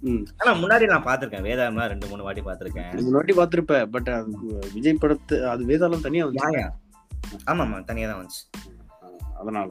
ம். 0.03 0.21
ஆனா 0.37 0.51
முன்னாடி 0.59 0.85
நான் 0.87 1.05
பாத்திருக்கேன் 1.07 1.45
வேதாளம்லாம் 1.45 1.89
ரெண்டு 1.91 2.07
மூணு 2.07 2.23
வாட்டி 2.23 2.41
பாத்திருக்கேன் 2.41 2.91
மூணு 2.99 3.17
வாட்டி 3.17 3.33
பார்த்துருப்ப 3.33 3.79
பட் 3.91 4.09
அது 4.13 4.35
விஜய் 4.75 5.01
படத்து 5.01 5.37
அது 5.47 5.63
வேதாளம் 5.65 6.05
தனியா 6.05 6.25
வந்து 6.25 6.45
ஆமா 7.47 7.63
ஆமா. 7.63 7.77
தனியா 7.85 8.07
தான் 8.07 8.19
வந்துச்சு. 8.19 8.43
அதனால. 9.37 9.69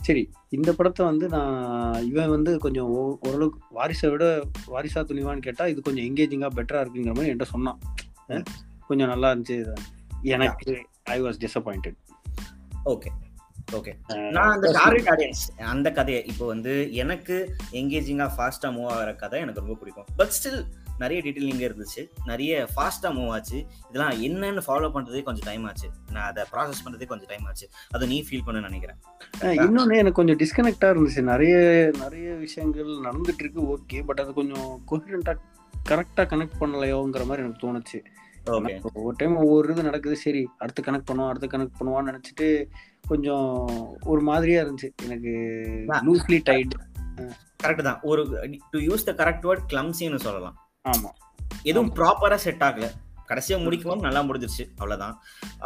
சரி 0.00 0.22
இந்த 0.52 0.70
படத்தை 0.72 1.02
வந்து 1.06 1.26
நான் 1.28 1.54
இவன் 2.02 2.30
வந்து 2.30 2.58
கொஞ்சம் 2.58 2.90
ஓரளவுக்கு 3.22 3.58
வாரிசை 3.70 4.08
விட 4.10 4.24
வாரிசா 4.68 5.00
துணிவான்னு 5.04 5.40
கேட்டா 5.40 5.66
இது 5.66 5.80
கொஞ்சம் 5.82 6.06
எங்கேஜிங்கா 6.06 6.50
பெட்டரா 6.54 6.82
இருக்குங்கிற 6.82 7.14
மாதிரி 7.14 7.30
என்கிட்ட 7.30 7.50
சொன்னான். 7.50 7.80
கொஞ்சம் 8.86 9.08
நல்லா 9.08 9.30
இருந்துச்சு. 9.32 9.58
எனக்கு 10.28 10.72
I 11.08 11.18
was 11.20 11.40
disappointed 11.42 11.98
okay 12.86 13.10
okay 13.72 13.92
நான் 14.30 14.50
அந்த 14.50 14.72
டார்கெட் 14.72 15.08
ஆடியன்ஸ் 15.12 15.42
அந்த 15.62 15.92
கதையை 15.92 16.24
இப்போ 16.24 16.46
வந்து 16.46 16.92
எனக்கு 16.92 17.36
எங்கேஜிங்கா 17.72 18.26
ஃபாஸ்டா 18.36 18.68
மூவ் 18.76 18.86
ஆகிற 18.86 19.14
கதை 19.14 19.40
எனக்கு 19.40 19.60
ரொம்ப 19.60 19.74
பிடிக்கும். 19.74 20.04
பட் 20.16 20.32
ஸ்டில் 20.36 20.64
நிறைய 20.98 21.22
டீட்டெயிலிங் 21.22 21.64
இருந்துச்சு. 21.66 22.02
நிறைய 22.24 22.68
ஃபாஸ்டா 22.76 23.08
மூவ் 23.16 23.28
ஆச்சு. 23.28 23.58
இதெல்லாம் 23.88 24.14
என்னன்னு 24.22 24.62
ஃபாலோ 24.66 24.88
பண்றதே 24.94 25.22
கொஞ்சம் 25.22 25.46
டைம் 25.50 25.64
ஆச்சு. 25.64 25.88
நான் 26.12 26.28
அதை 26.30 26.44
ப்ராசஸ் 26.52 26.82
பண்றதே 26.84 27.06
கொஞ்சம் 27.06 27.30
டைம் 27.32 27.46
ஆச்சு. 27.46 27.68
அதை 27.90 28.08
நீ 28.08 28.26
ஃபீல் 28.30 28.44
பண்ண 28.44 28.60
நினைக்கிறேன். 28.60 28.96
இன்னொன்னு 29.40 30.00
எனக்கு 30.02 30.18
கொஞ்சம் 30.20 30.40
டிஸ்கனெக்டா 30.42 30.88
இருந்துச்சு. 30.94 31.22
நிறைய 31.32 31.56
நிறைய 32.02 32.28
விஷயங்கள் 32.34 32.90
நடந்துட்டு 33.06 33.42
இருக்கு. 33.44 33.62
ஓகே 33.74 34.04
பட் 34.04 34.20
அது 34.20 34.32
கொஞ்சம் 34.32 34.82
கொஹரண்டா 34.90 35.34
கரெக்டா 35.88 36.22
கனெக்ட் 36.30 36.60
பண்ணலையோங்கிற 36.60 37.24
மாதிரி 37.26 37.44
எனக்கு 37.44 37.62
தோணுச்சு. 37.66 37.98
ஒவ்வொரு 38.50 39.14
டைம் 39.16 39.36
ஒவ்வொரு 39.36 39.72
இது 39.72 39.82
நடக்குது 39.82 40.16
சரி 40.16 40.48
அடுத்து 40.58 40.82
கனெக்ட் 40.82 41.04
பண்ணுவோம் 41.12 41.28
அடுத்து 41.28 41.58
கனெக்ட் 41.58 41.70
பண்ணுவான்னு 41.80 42.14
நினைச்சிட்டு 42.14 42.66
கொஞ்சம் 43.08 43.68
ஒரு 44.04 44.20
மாதிரியா 44.20 44.62
இருந்துச்சு. 44.62 44.90
எனக்கு. 45.04 45.30
லூஸ்லி 45.86 46.40
டைட் 46.44 46.74
கரெக்ட் 47.64 47.82
தான். 47.82 47.98
ஒரு 48.02 48.48
to 48.70 48.78
use 48.78 49.14
the 49.14 49.24
correct 49.24 49.44
word 49.44 49.72
கிளம்சின்னு 49.72 50.16
சொல்லலாம். 50.16 50.68
ஆமா. 50.88 51.10
எதுவும் 51.62 51.94
ப்ராப்பரா 51.94 52.34
செட் 52.34 52.60
ஆகல. 52.60 52.90
கடைசியா 53.28 53.62
முடிக்கவும் 53.64 54.00
நல்லா 54.00 54.22
முடிஞ்சிருச்சு 54.22 54.68
அவ்வளவுதான். 54.70 55.20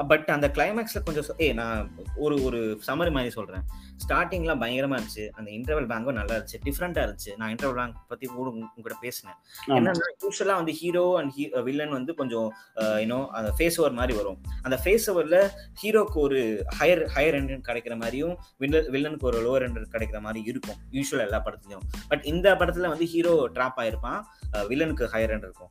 பட் 0.08 0.24
அந்த 0.24 0.50
கிளைமேக்ஸ்ல 0.54 1.02
கொஞ்சம் 1.04 1.24
ஏய் 1.36 1.52
நான் 1.52 1.90
ஒரு 2.16 2.44
ஒரு 2.44 2.80
சம்மரி 2.86 3.10
மாதிரி 3.10 3.30
சொல்றேன். 3.30 3.62
ஸ்டார்டிங்லாம் 4.08 4.58
பயங்கரமா 4.58 4.98
இருந்துச்சு. 4.98 5.28
அந்த 5.28 5.50
இன்டர்வல் 5.50 5.84
பேங்கும் 5.84 6.12
நல்லா 6.12 6.34
இருந்துச்சு. 6.34 6.56
டிஃப்ரெண்டா 6.64 7.02
இருந்துச்சு. 7.02 7.36
நான் 7.36 7.54
இன்டர்வல் 7.54 7.74
பேங்க் 7.74 7.96
பத்தி 8.08 8.26
கூட 8.26 8.50
உங்க- 8.50 8.66
உங்ககிட்ட 8.76 8.96
பேசினேன். 9.00 9.34
என்னன்னா 9.66 9.98
யூஸ்வலா 10.22 10.54
வந்து 10.54 10.72
ஹீரோ 10.72 11.18
அண்ட் 11.18 11.54
வில்லன் 11.64 11.88
வந்து 11.88 12.14
கொஞ்சம் 12.14 12.54
யூனோ 12.74 13.26
அந்த 13.26 13.54
ஃபேஸ் 13.58 13.80
ஓவர் 13.80 13.92
மாதிரி 13.92 14.16
வரும். 14.16 14.40
அந்த 14.62 14.80
ஃபேஸ் 14.84 15.06
ஓவர்ல 15.06 15.48
ஹீரோக்கு 15.82 16.14
ஒரு 16.14 16.64
ஹையர் 16.80 17.08
ஹையர் 17.14 17.34
எண்ட் 17.34 17.60
கிடைக்கிற 17.68 17.96
மாதிரியும் 17.96 18.38
வில்லன் 18.58 18.84
வில்லனுக்கு 18.84 19.20
ஒரு 19.20 19.38
லோவர் 19.38 19.68
எண்ட் 19.68 19.84
கிடைக்கிற 19.92 20.20
மாதிரி 20.20 20.44
இருக்கும். 20.44 20.76
யூஸ்வலா 20.92 21.20
எல்லா 21.20 21.42
படத்துலயும். 21.44 22.00
பட் 22.08 22.24
இந்த 22.24 22.54
படத்துல 22.54 22.88
வந்து 22.88 23.04
ஹீரோ 23.04 23.50
ட்ராப் 23.54 23.72
ஆயிருப்பான். 23.76 24.22
வில்லனுக்கு 24.52 25.06
ஹையர் 25.12 25.32
எண்ட் 25.32 25.38
இருக்கும். 25.38 25.70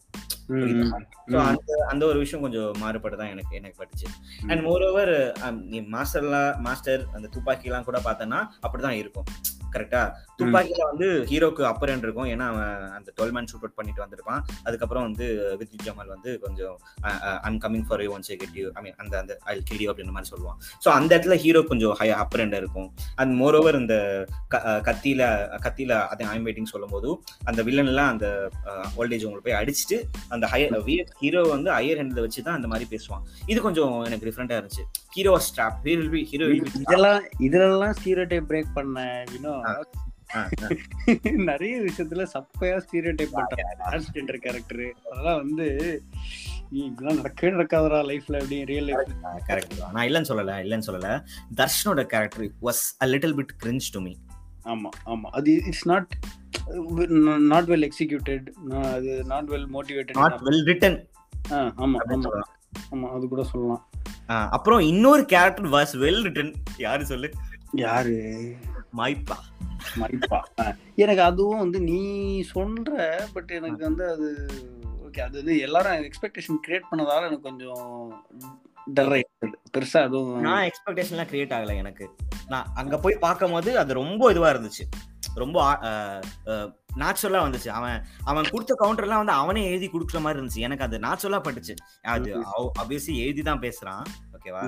அந்த 1.40 1.86
அந்த 1.88 2.06
ஒரு 2.06 2.20
விஷயம் 2.20 2.52
கொஞ்சம் 2.52 2.74
மாறுபட்டுதான் 2.82 3.30
எனக்கு 3.30 3.56
எனக்கு 3.56 3.84
பட்டுச்சு. 3.84 4.08
அண்ட் 4.48 4.62
மோர் 4.62 4.82
ஓவர் 4.82 5.34
மாஸ்டர்லாம் 5.72 6.58
மாஸ்டர் 6.58 7.06
அந்த 7.14 7.30
துப்பாக்கிலாம் 7.32 7.84
கூட 7.84 8.00
பார்த்தனா 8.00 8.48
அப்படிதான் 8.68 8.90
இருக்கும். 8.90 9.24
கரெக்டா 9.76 10.02
துப்பாக்கில 10.40 10.84
வந்து 10.92 11.08
ஹீரோக்கு 11.30 11.64
அப்பர் 11.72 11.92
end 11.94 12.06
இருக்கும். 12.08 12.30
ஏன்னா 12.34 12.46
அவன் 12.52 12.76
அந்த 12.98 13.10
டுவெல் 13.18 13.34
மேன் 13.36 13.48
ஷூட் 13.52 13.64
அவுட் 13.64 13.76
பண்ணிட்டு 13.80 14.04
வந்திருப்பான். 14.04 14.42
அதுக்கப்புறம் 14.68 15.06
வந்து 15.08 15.26
வித்யுத் 15.60 15.86
ஜமால் 15.88 16.12
வந்து 16.16 16.30
கொஞ்சம் 16.46 16.76
I'm 17.50 17.60
coming 17.66 17.86
for 17.90 18.04
you 18.06 18.12
once 18.16 18.32
get 18.44 18.58
you 18.62 18.66
I 18.80 18.84
mean 18.86 18.98
அந்த 19.04 19.14
அந்த 19.22 19.34
ஐ 19.54 19.56
கில் 19.70 19.84
யூ 19.86 19.90
அப்படின்ற 19.92 20.14
மாதிரி 20.18 20.32
சொல்லுவான். 20.34 20.58
ஸோ 20.86 20.90
அந்த 21.00 21.12
இடத்துல 21.16 21.38
ஹீரோ 21.46 21.62
கொஞ்சம் 21.72 21.96
ஹை 22.02 22.10
அப்பர் 22.24 22.44
end 22.46 22.58
இருக்கும். 22.62 22.90
அண்ட் 23.22 23.34
மோர் 23.42 23.58
ஓவர் 23.60 23.80
இந்த 23.82 23.98
கத்தியில 24.90 25.22
கத்தியில 25.66 25.94
அதை 26.14 26.30
ஐம் 26.36 26.48
வெயிட்டிங் 26.48 26.72
சொல்லும் 26.74 26.94
போது 26.96 27.10
அந்த 27.50 27.60
வில்லன் 27.70 27.92
எல்லாம் 27.94 28.12
அந்த 28.14 28.28
ஓல்டேஜ் 29.00 29.26
உங்களுக்கு 29.28 29.48
போய் 29.50 29.60
அடிச்சுட்டு 29.62 30.00
அந்த 30.36 30.46
ஹையர் 30.54 31.14
ஹீரோ 31.22 31.42
வந்து 31.56 31.70
ஹையர் 31.78 32.00
ஹேண்ட்ல 32.02 32.26
வச்சு 32.26 32.40
தான் 32.48 32.58
அந்த 32.60 32.68
மாதிரி 32.74 32.88
பேசுவான். 32.94 33.24
இது 33.52 33.60
கொஞ்சம் 33.68 33.94
எனக்கு 34.08 34.28
டிஃப்ரெண்டா 34.30 34.58
இருந்துச்சு. 34.60 34.86
ஹீரோ 35.16 35.34
ஸ்டாப் 35.46 35.80
ஹீரோ 35.88 36.04
ஹீரோ 36.32 36.46
இதெல்லாம் 36.84 37.22
இதெல்லாம் 37.48 37.94
ஸ்டீரியோடைப் 38.00 38.48
பிரேக் 38.50 38.76
பண்ண 38.78 39.06
நிறைய 41.48 41.74
விஷயத்துல 41.86 42.24
சப்பையா 42.34 42.76
ஸ்டீரியோடைப் 42.84 43.34
பண்றாங்க. 43.34 43.72
டிரான்ஸ்ஜெண்டர் 43.82 44.38
கேரக்டர் 44.44 44.84
அதெல்லாம் 45.06 45.40
வந்து 45.42 45.66
இதெல்லாம் 46.82 47.18
நடக்கவே 47.20 47.50
நடக்காதடா 47.56 48.00
லைஃப்ல 48.10 48.40
அப்படி 48.42 48.58
ரியல் 48.70 48.88
லைஃப் 48.90 49.10
கரெக்ட் 49.50 49.76
தான் 49.80 49.92
நான் 49.96 50.06
இல்லைன்னு 50.10 50.30
சொல்லல 50.32 50.56
இல்லைன்னு 50.64 50.88
சொல்லல. 50.90 51.10
தர்ஷனோட 51.60 52.04
character 52.14 52.46
was 52.68 52.84
a 53.02 53.10
little 53.14 53.36
bit 53.40 53.54
cringe 53.64 53.90
to 53.96 54.02
me 54.06 54.14
ஆமா 54.66 54.90
ஆமா. 55.12 55.28
அது 55.38 55.52
it's 55.70 55.88
not 55.92 56.10
not 57.52 57.70
well 57.72 57.88
executed 57.90 58.48
அது 58.90 59.14
not 59.32 59.50
well 59.54 59.70
motivated 59.76 60.20
not 60.22 60.42
well 60.48 60.64
written 60.70 60.98
ஆமா 61.80 62.00
ஆமா. 62.10 62.32
ஆமா 62.92 63.08
அது 63.16 63.26
கூட 63.30 63.44
சொல்லலாம். 63.52 63.84
அப்புறம் 64.56 64.82
இன்னொரு 64.92 65.24
கேரக்டர் 65.32 65.72
வாஸ் 65.74 65.96
வெல் 66.04 66.22
ரிட்டன் 66.28 66.54
யாரு 66.80 67.04
சொல்லு? 67.12 67.30
யாரு? 67.82 68.16
மைப்பா. 68.94 69.38
மைப்பா. 70.00 70.40
எனக்கு 70.96 71.22
அதுவும் 71.22 71.58
வந்து 71.58 71.80
நீ 71.82 72.00
சொல்ற 72.56 72.92
பட் 73.34 73.52
எனக்கு 73.52 73.82
வந்து 73.84 74.04
அது 74.12 74.28
ஓகே 75.06 75.20
அது 75.20 75.36
வந்து 75.38 75.56
எல்லாரும் 75.60 76.10
எக்ஸ்பெக்டேஷன் 76.10 76.60
கிரியேட் 76.68 76.90
பண்ணதால 76.92 77.28
எனக்கு 77.28 77.48
கொஞ்சம் 77.50 77.88
டர் 78.94 79.14
ஆயிடுது 79.16 79.58
பெருசா 79.76 80.00
அதுவும் 80.02 80.42
நான் 80.42 80.68
எக்ஸ்பெக்டேஷன்லாம் 80.70 81.32
கிரியேட் 81.32 81.56
ஆகல 81.58 81.76
எனக்கு. 81.76 82.06
நான் 82.48 82.70
அங்க 82.74 82.98
போய் 82.98 83.24
பார்க்கும்போது 83.26 83.72
அது 83.80 83.94
ரொம்ப 83.94 84.30
இதுவா 84.32 84.50
இருந்துச்சு. 84.52 84.86
ரொம்ப 85.36 85.58
நேச்சுரலா 87.02 87.42
வந்துச்சு. 87.46 87.70
அவன் 87.70 88.00
அவன் 88.24 88.50
கொடுத்த 88.52 88.74
கவுண்டர்லாம் 88.80 89.22
வந்து 89.24 89.32
அவனே 89.32 89.62
எழுதி 89.66 89.88
கொடுக்குற 89.88 90.20
மாதிரி 90.22 90.40
இருந்துச்சு. 90.40 90.66
எனக்கு 90.68 90.84
அது 90.84 90.98
நேச்சுரலா 90.98 91.40
பட்டுச்சு. 91.48 91.76
அது 92.16 92.32
ஆப்வியஸ்லி 92.82 93.16
எழுதி 93.16 93.42
தான் 93.42 93.60
பேசுறான். 93.60 94.04
ஓகேவா. 94.38 94.64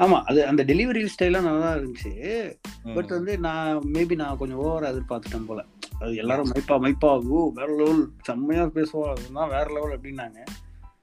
ஆமா 0.00 0.22
அது 0.22 0.46
அந்த 0.46 0.64
டெலிவரி 0.64 1.00
ஸ்டைலாம் 1.14 1.46
நல்லா 1.48 1.60
தான் 1.60 1.78
இருந்துச்சு. 1.78 2.12
பட் 2.94 3.08
வந்து 3.08 3.38
நான் 3.38 3.78
மேபி 3.94 4.14
நான் 4.14 4.36
கொஞ்சம் 4.36 4.58
ஓவரா 4.58 4.90
எதிர்பார்த்துட்டேன் 4.92 5.46
போல. 5.46 5.64
அது 6.00 6.14
எல்லாரும் 6.16 6.50
மைப்பா 6.50 6.76
மைப்பா 6.76 7.10
ஓ 7.28 7.50
வேற 7.54 7.68
லெவல் 7.76 8.02
செம்மையா 8.22 8.64
பேசுவா 8.76 9.06
அதுதான் 9.10 9.48
வேற 9.48 9.66
லெவல் 9.72 9.96
அப்படின்னாங்க. 9.96 10.38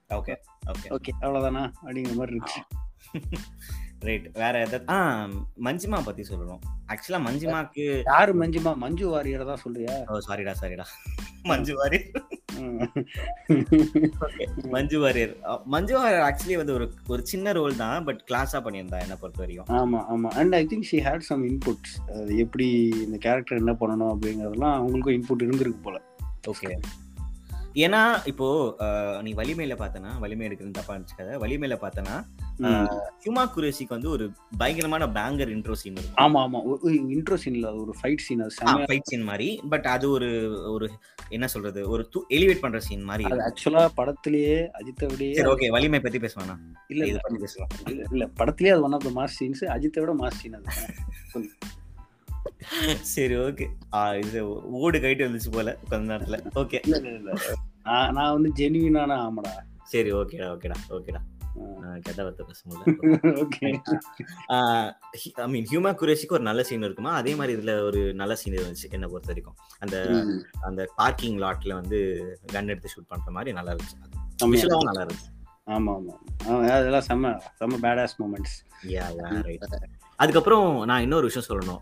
ஓகே 0.09 0.35
ஓகே 0.69 0.87
ஓகே 0.89 1.11
அவ்வளவுதானா? 1.21 1.63
அப்படிங்கிற 1.83 2.15
மாதிரி 2.15 2.35
இருந்துச்சு. 2.35 2.61
ரைட் 3.99 4.25
வேற 4.31 4.59
எதாவது 4.59 4.85
ஆ 4.87 5.27
மஞ்சிமா 5.63 6.03
பத்தி 6.03 6.21
சொல்லணும். 6.21 6.63
ஆக்சுவலா 6.87 7.19
மஞ்சிமாக்கு 7.27 7.83
யாரு 8.05 8.31
மஞ்சுமா? 8.41 8.75
மஞ்சு 8.75 9.05
வாரியரை 9.13 9.45
தான் 9.45 9.61
சொல்றியா? 9.63 9.95
ஓ 10.07 10.19
சாரிடா 10.27 10.53
சாரிடா 10.61 10.85
மஞ்சு 11.43 11.75
வாரியர். 11.75 12.34
மஞ்சு 14.69 14.97
வாரியர். 14.99 15.33
மஞ்சு 15.65 15.93
வாரியர் 15.97 16.25
ஆக்சுவலி 16.27 16.57
வந்து 16.57 16.73
ஒரு 16.73 16.85
ஒரு 17.07 17.21
சின்ன 17.25 17.51
ரோல் 17.51 17.75
தான் 17.75 18.03
பட் 18.03 18.21
கிளாஸா 18.31 18.61
பண்ணியிருந்தா 18.65 18.99
என்ன 19.01 19.15
பொறுத்த 19.15 19.43
வரைக்கும் 19.43 19.71
ஆமா. 19.79 20.01
ஆமா 20.13 20.31
and 20.41 20.55
I 20.55 20.63
think 20.65 20.87
she 20.91 20.99
had 20.99 21.27
some 21.29 21.45
inputs 21.49 21.95
எப்படி 22.43 22.67
இந்த 23.05 23.17
கேரக்டர் 23.17 23.61
என்ன 23.63 23.75
பண்ணணும் 23.81 24.13
அப்படிங்கறதெல்லாம் 24.13 24.77
அவங்களுக்கும் 24.79 25.17
இன்புட் 25.19 25.45
இருந்திருக்கு 25.47 25.81
போல. 25.83 25.97
ஓகே 26.47 26.71
ஏன்னா 27.85 28.01
இப்போ 28.25 28.45
நீ 29.21 29.31
வலிமையில 29.33 29.75
பார்த்தனா 29.79 30.11
வலிமை 30.19 30.47
எடுக்கிறது 30.47 30.77
தப்பா 30.77 30.93
இருந்துச்சுக்காத 30.95 31.39
வலிமையில 31.43 31.75
பார்த்தனா. 31.81 32.15
ஹியூமா 33.21 33.43
குரேஷிக்கு 33.53 33.93
வந்து 33.95 34.09
ஒரு 34.09 34.25
பயங்கரமான 34.57 35.03
பேங்கர் 35.15 35.51
இன்ட்ரோ 35.53 35.75
சீன் 35.79 35.95
இருக்கும். 35.95 36.19
ஆமா 36.23 36.39
ஆமா 36.41 36.59
இன்ட்ரோ 37.15 37.37
சீன்ல 37.43 37.69
ஒரு 37.81 37.93
ஃபைட் 37.99 38.23
சீன் 38.25 38.43
அது 38.43 38.85
ஃபைட் 38.85 39.09
சீன் 39.09 39.25
மாதிரி 39.29 39.47
பட் 39.71 39.87
அது 39.93 40.05
ஒரு 40.11 40.29
ஒரு 40.73 40.87
என்ன 41.31 41.47
சொல்றது 41.47 41.81
ஒரு 41.89 42.03
எலிவேட் 42.37 42.63
பண்ற 42.63 42.79
சீன் 42.87 43.03
மாதிரி 43.03 43.25
அது. 43.29 43.43
ஆக்சுவலா 43.47 43.83
படத்திலேயே 43.97 44.57
அஜித்தை 44.79 45.09
சரி 45.33 45.49
ஓகே 45.53 45.69
வலிமை 45.75 46.01
பத்தி 46.01 46.21
பேசுவானா 46.25 46.55
இல்ல 46.89 47.03
இதை 47.11 47.19
பத்தி 47.19 47.39
பேசலாம் 47.39 47.71
இல்ல, 48.09 48.25
படத்திலேயே 48.39 48.73
அது 48.75 48.85
one 48.87 48.97
of 48.99 49.07
the 49.07 49.13
mass 49.17 49.37
scenes 49.39 49.63
அஜித்தை 49.75 50.01
விட 50.03 50.15
மாஸ் 50.21 50.41
சீன் 50.41 50.57
அது 50.57 51.47
சரி 53.09 53.35
ஓகே 53.43 53.65
இது 54.21 54.39
ஓடு 54.79 54.97
கைட்டு 55.01 55.27
வந்துச்சு 55.27 55.51
போல 55.51 55.69
கொஞ்ச 55.89 56.03
நேரத்துல. 56.11 56.37
ஓகே 56.55 56.79
நான் 58.15 58.33
வந்து 58.35 58.51
ஜெனுவினான 58.59 59.17
ஆமாடா. 59.23 59.53
சரி 59.91 60.11
ஓகேடா 60.19 60.47
ஓகேடா 60.53 60.77
ஓகேடா 60.97 61.21
கெட்ட 62.05 62.19
வார்த்தை 62.23 62.45
பேச 62.47 62.61
ஐ 65.43 65.47
மீன் 65.53 65.67
ஹியூமா 65.71 65.91
குரேஷிக்கு 66.01 66.37
ஒரு 66.37 66.45
நல்ல 66.49 66.63
சீன் 66.69 66.87
இருக்குமா? 66.87 67.11
அதே 67.21 67.33
மாதிரி 67.35 67.55
இதுல 67.57 67.73
ஒரு 67.81 68.01
நல்ல 68.21 68.35
சீன் 68.41 68.57
இருந்துச்சு 68.59 68.91
என்ன 68.97 69.07
பொறுத்த 69.13 69.31
வரைக்கும். 69.33 69.57
அந்த 69.79 69.95
அந்த 70.69 70.81
பார்க்கிங் 70.95 71.37
லாட்ல 71.45 71.73
வந்து 71.73 71.99
கன் 72.53 72.71
எடுத்து 72.73 72.93
ஷூட் 72.95 73.11
பண்ற 73.13 73.31
மாதிரி 73.37 73.53
நல்லா 73.59 73.73
இருந்துச்சு. 73.73 73.97
நல்லா 74.89 75.05
இருந்துச்சு. 75.05 75.31
ஆமா 75.75 75.91
ஆமா 75.97 76.15
அதெல்லாம் 76.73 77.05
செம்ம 77.07 77.31
செம்ம 77.59 77.79
badass 77.85 78.17
moments 78.21 78.57
yeah 78.95 79.05
yeah 79.19 79.29
right 79.47 79.63
அதுக்கப்புறம் 80.19 80.67
நான் 80.89 81.03
இன்னொரு 81.05 81.25
விஷயம் 81.29 81.47
சொல்லணும். 81.47 81.81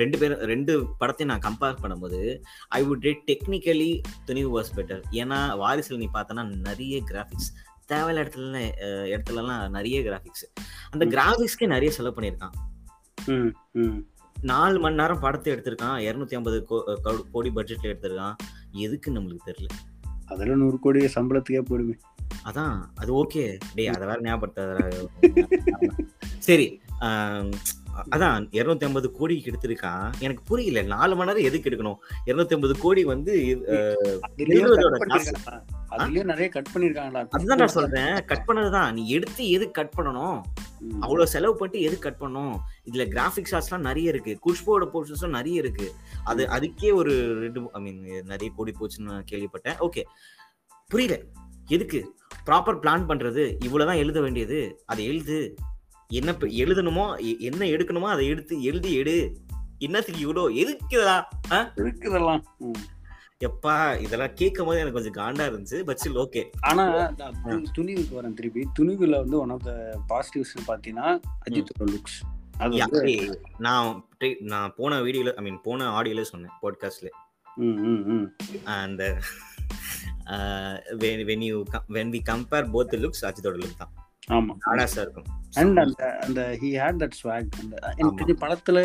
ரெண்டு 0.00 0.16
பேரும் 0.18 0.42
ரெண்டு 0.50 0.72
படத்தையும் 1.00 1.30
நான் 1.30 1.44
கம்பேர் 1.46 1.80
பண்ணும்போது 1.82 2.20
I 2.78 2.80
would 2.88 3.06
technically 3.30 3.90
Thunivu 4.24 4.50
was 4.56 4.74
better 4.76 5.02
ஏன்னா 5.22 5.38
வாரிசில் 5.62 6.02
நீ 6.02 6.08
பார்த்தனா 6.14 6.44
நிறைய 6.68 6.96
கிராஃபிக்ஸ் 7.10 7.50
தேவையில்ல 7.92 8.22
இடத்துல 8.24 8.60
இடத்துலலாம் 9.12 9.68
நிறைய 9.68 9.96
கிராஃபிக்ஸ் 10.08 10.46
அந்த 10.90 11.04
கிராஃபிக்ஸ்க்கே 11.14 11.66
நிறைய 11.66 11.90
செலவு 11.96 12.16
பண்ணியிருக்கான். 12.16 12.54
நாலு 14.50 14.78
மணி 14.78 14.94
நேரம் 14.94 15.22
படத்தை 15.24 15.52
எடுத்திருக்கான் 15.54 16.00
இரநூத்தி 16.06 16.34
ஐம்பது 16.38 16.58
கோடி 17.34 17.50
பட்ஜெட்ல 17.54 17.90
எடுத்திருக்கான். 17.92 18.36
எதுக்கு 18.84 19.08
நம்மளுக்கு 19.12 19.48
தெரியல. 19.50 19.76
அதில் 20.26 20.60
நூறு 20.62 20.78
கோடி 20.78 21.04
சம்பளத்துக்கே 21.14 21.62
போயிடுமே. 21.68 21.96
அதான் 22.48 22.76
அது 22.94 23.10
ஓகே. 23.22 23.42
டேய் 23.74 23.92
அதை 23.94 24.06
வேற 24.06 24.20
ஞாபகப்படுத்த 24.20 24.60
சரி 26.46 26.66
அதான் 28.14 28.42
இருநூத்தி 28.56 28.86
ஐம்பது 28.88 29.08
கோடிக்கு 29.18 29.50
எடுத்திருக்கான். 29.50 30.08
எனக்கு 30.18 30.42
புரியல 30.48 30.82
நாலு 30.94 31.14
மணி 31.16 31.28
நேரம் 31.30 31.48
எதுக்கு 31.50 31.70
எடுக்கணும்? 31.70 31.98
இருநூத்தி 32.26 32.56
ஐம்பது 32.56 32.74
கோடி 32.78 33.04
வந்து 33.12 33.34
அதுலயும் 35.90 36.24
நிறைய 36.24 36.48
கட் 36.48 36.66
பண்ணிருக்காங்களா? 36.74 37.26
அதுதான் 37.28 37.58
நான் 37.58 37.68
சொல்றேன். 37.68 38.24
கட் 38.24 38.42
பண்ணதுதான். 38.46 38.92
நீ 38.92 39.08
எடுத்து 39.08 39.50
எதுக்கு 39.50 39.70
கட் 39.70 39.92
பண்ணணும். 39.96 40.40
அவ்வளவு 41.00 41.28
செலவு 41.28 41.56
பண்ணிட்டு 41.56 41.86
எதுக்கு 41.86 42.14
கட் 42.14 42.30
பண்ணணும்? 42.30 42.56
இதுல 42.90 43.08
கிராபிக்ஸ் 43.08 43.54
ஆர்ட்ஸ்லாம் 43.54 43.78
நிறைய 43.78 44.08
இருக்கு. 44.08 44.38
குஷ்போட 44.46 44.86
போர்ஷன்ஸ்லாம் 44.92 45.28
நிறைய 45.28 45.56
இருக்கு. 45.56 45.94
அது 46.24 46.46
அதுக்கே 46.46 46.94
ஒரு 46.94 47.40
ரெண்டு 47.40 47.70
ஐ 47.72 47.82
மீன் 47.82 48.00
நிறைய 48.00 48.52
கோடி 48.56 48.72
போச்சுன்னு 48.80 49.24
கேள்விப்பட்டேன். 49.32 49.76
ஓகே 49.80 50.02
புரியல. 50.86 51.22
எதுக்கு? 51.68 52.14
ப்ராப்பர் 52.46 52.78
பிளான் 52.82 53.04
பண்றது. 53.08 53.64
இவ்வளவுதான் 53.64 53.98
எழுத 53.98 54.20
வேண்டியது. 54.20 54.82
அதை 54.86 55.04
எழுது. 55.04 55.54
என்ன 56.08 56.32
எழுதணுமோ 56.32 57.38
என்ன 57.38 57.66
எடுக்கணுமோ 57.66 58.00
அதை 58.00 58.26
எடுத்து 58.26 58.62
எழுதி 58.62 58.94
எடு. 58.94 59.36
என்னத்துக்கு 59.78 60.32
இவ்வளோ? 60.32 60.54
எதுக்கு 60.54 60.86
இதெல்லாம்? 60.88 61.28
ஆ? 61.50 61.72
இருக்குதெல்லாம். 61.76 62.42
எப்பா 63.40 63.72
இதெல்லாம் 64.00 64.34
கேட்கும் 64.34 64.66
போது 64.66 64.80
எனக்கு 64.80 64.98
கொஞ்சம் 64.98 65.16
காண்டா 65.16 65.44
இருந்துச்சு 65.46 65.78
பட் 65.84 65.98
ஸ்டில் 66.00 66.20
ஓகே 66.20 66.42
ஆனா 66.60 66.84
துணிவுக்கு 67.76 68.14
வரேன் 68.14 68.34
திருப்பி. 68.34 68.62
துணிவுல 68.78 69.16
வந்து 69.16 69.38
ஒன் 69.38 69.50
ஆஃப் 69.50 69.64
த 69.64 69.72
பாசிட்டிவ்ஸ் 70.08 70.54
பாத்தீங்கன்னா 70.68 71.08
அஜித்தோட 71.44 71.88
லுக்ஸ் 71.90 72.16
அது 72.58 72.78
வந்து 72.78 73.12
நான் 73.58 73.90
நான் 74.44 74.72
போன 74.76 75.00
வீடியோல 75.02 75.34
ஐ 75.34 75.44
மீன் 75.44 75.60
போன 75.62 75.88
ஆடியோல 75.96 76.22
சொன்னேன் 76.22 76.54
பாட்காஸ்ட்ல 76.62 77.10
ம், 77.56 77.76
ம், 77.86 78.02
ம். 78.08 78.26
அந்த 78.76 79.02
when 81.28 81.44
you 81.44 81.58
when 81.90 82.12
we 82.12 82.22
compare 82.26 82.72
both 82.72 82.96
looks 83.04 83.24
அஜித்தோட 83.24 83.56
லுக் 83.58 83.78
தான். 83.78 83.92
ஆமா. 84.30 84.52
ஆடாஸா 84.66 85.00
இருக்கும். 85.00 85.28
அண்ட் 85.54 85.78
அந்த 85.78 86.04
அந்த 86.20 86.40
ஹி 86.62 86.70
ஹேட் 86.76 87.00
தட் 87.02 87.18
ஸ்வாக் 87.20 87.52
அந்த 87.60 88.34
படத்துல 88.40 88.78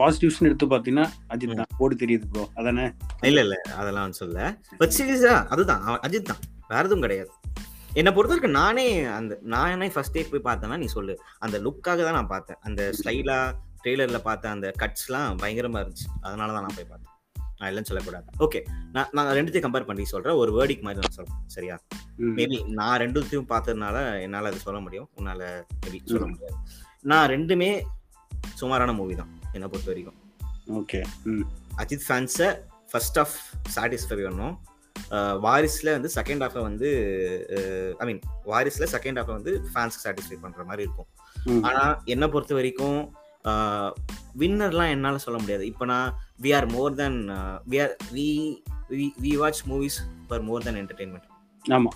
பாசிட்டிவ்ஸ்னு 0.00 0.48
எடுத்து 0.48 0.66
பாத்தீங்கன்னா 0.72 1.06
அஜித் 1.34 1.58
தான் 1.60 1.72
போடு 1.78 1.94
தெரியுது 2.02 2.26
ப்ரோ 2.32 2.44
அதானே? 2.58 2.86
இல்ல 3.30 3.40
இல்ல. 3.46 3.56
அதெல்லாம் 3.80 4.12
சொல்ல 4.20 4.58
பட் 4.80 4.94
சீரியஸா 4.98 5.46
அதுதான். 5.54 5.82
அஜித் 6.06 6.30
தான் 6.32 6.42
வேற 6.68 6.82
எதுவும் 6.84 7.04
கிடையாது. 7.06 7.30
என்னை 8.00 8.12
பொறுத்த 8.12 8.32
வரைக்கும் 8.34 8.58
நானே 8.60 9.04
அந்த 9.18 9.38
நானே 9.42 9.88
ஃபர்ஸ்ட் 9.88 10.12
டே 10.12 10.22
போய் 10.30 10.46
பார்த்தேன்னா 10.48 10.76
நீ 10.76 10.86
சொல்லு. 10.86 11.16
அந்த 11.38 11.58
லுக்காக 11.58 12.00
தான் 12.06 12.18
நான் 12.20 12.32
பார்த்தேன். 12.32 12.58
அந்த 12.62 12.92
ஸ்டைலா 12.98 13.38
ட்ரெய்லர்ல 13.82 14.18
பார்த்த 14.18 14.50
அந்த 14.50 14.72
கட்ஸ்லாம் 14.82 15.38
பயங்கரமா 15.42 15.80
இருந்துச்சு. 15.82 16.08
அதனால 16.20 16.52
தான் 16.52 16.64
நான் 16.66 16.76
போய் 16.78 16.90
பார்த்தேன். 16.90 17.12
நான் 17.58 17.68
இல்லைன்னு 17.70 17.88
சொல்லக்கூடாது. 17.90 18.26
ஓகே 18.44 18.60
நான் 18.92 19.10
நான் 19.12 19.34
ரெண்டுத்தையும் 19.38 19.66
கம்பேர் 19.66 19.88
பண்ணி 19.90 20.04
சொல்றேன். 20.04 20.34
ஒரு 20.34 20.50
வேர்டிக் 20.58 20.82
மாதிரி 20.82 21.00
நான் 21.02 21.16
சொல்றேன் 21.18 21.38
சரியா. 21.46 21.76
மேபி 22.38 22.58
நான் 22.80 23.00
ரெண்டுத்தையும் 23.00 23.48
பார்த்ததுனால 23.52 24.22
என்னால் 24.24 24.44
அது 24.44 24.58
சொல்ல 24.58 24.80
முடியும். 24.80 25.08
உன்னால 25.20 25.40
மேபி 25.84 26.00
சொல்ல 26.12 26.26
முடியாது. 26.26 26.56
நான் 27.12 27.30
ரெண்டுமே 27.30 27.70
சுமாரான 28.54 28.92
மூவி 28.92 29.14
தான். 29.14 29.32
என்னை 29.52 29.68
பொறுத்த 29.68 29.92
வரைக்கும். 29.92 30.14
ஓகே 30.66 31.04
அஜித் 31.76 32.00
ஃபேன்ஸை 32.08 32.58
ஃபர்ஸ்ட் 32.90 33.18
ஆஃப் 33.18 33.32
சாட்டிஸ்ஃபை 33.74 34.22
பண்ணும். 34.22 34.58
அஹ் 35.10 35.38
வாரிஸ்ல 35.42 35.90
வந்து 35.90 36.10
செகண்ட் 36.14 36.48
ஹாஃபை 36.48 36.62
வந்து 36.62 36.88
ஐ 37.98 38.06
மீன் 38.06 38.20
வாரிஸ்ல 38.46 38.86
செகண்ட் 38.92 39.20
ஹாஃபை 39.20 39.26
வந்து 39.26 39.62
ஃபேன்ஸ்க்கு 39.74 40.04
சாட்டிஸ்ஃபை 40.04 40.40
பண்ற 40.40 40.64
மாதிரி 40.64 40.82
இருக்கும். 40.82 41.06
ம். 41.44 41.62
ஆனா 41.62 42.02
என்னை 42.04 42.28
பொறுத்த 42.28 42.54
வரைக்கும் 42.54 43.14
வின்னர்லாம் 44.38 44.90
என்னால 44.90 45.18
சொல்ல 45.18 45.40
முடியாது. 45.40 45.66
இப்போ 45.66 45.84
நான் 45.84 46.18
we 46.42 46.56
are 46.56 46.66
more 46.66 46.94
than 46.94 47.30
we 47.70 47.82
are 47.82 47.96
we 48.12 48.54
we 49.22 49.36
watch 49.36 49.66
movies 49.68 49.98
for 50.28 50.40
more 50.40 50.62
than 50.62 50.86
entertainment 50.86 51.24
ஆமா. 51.68 51.88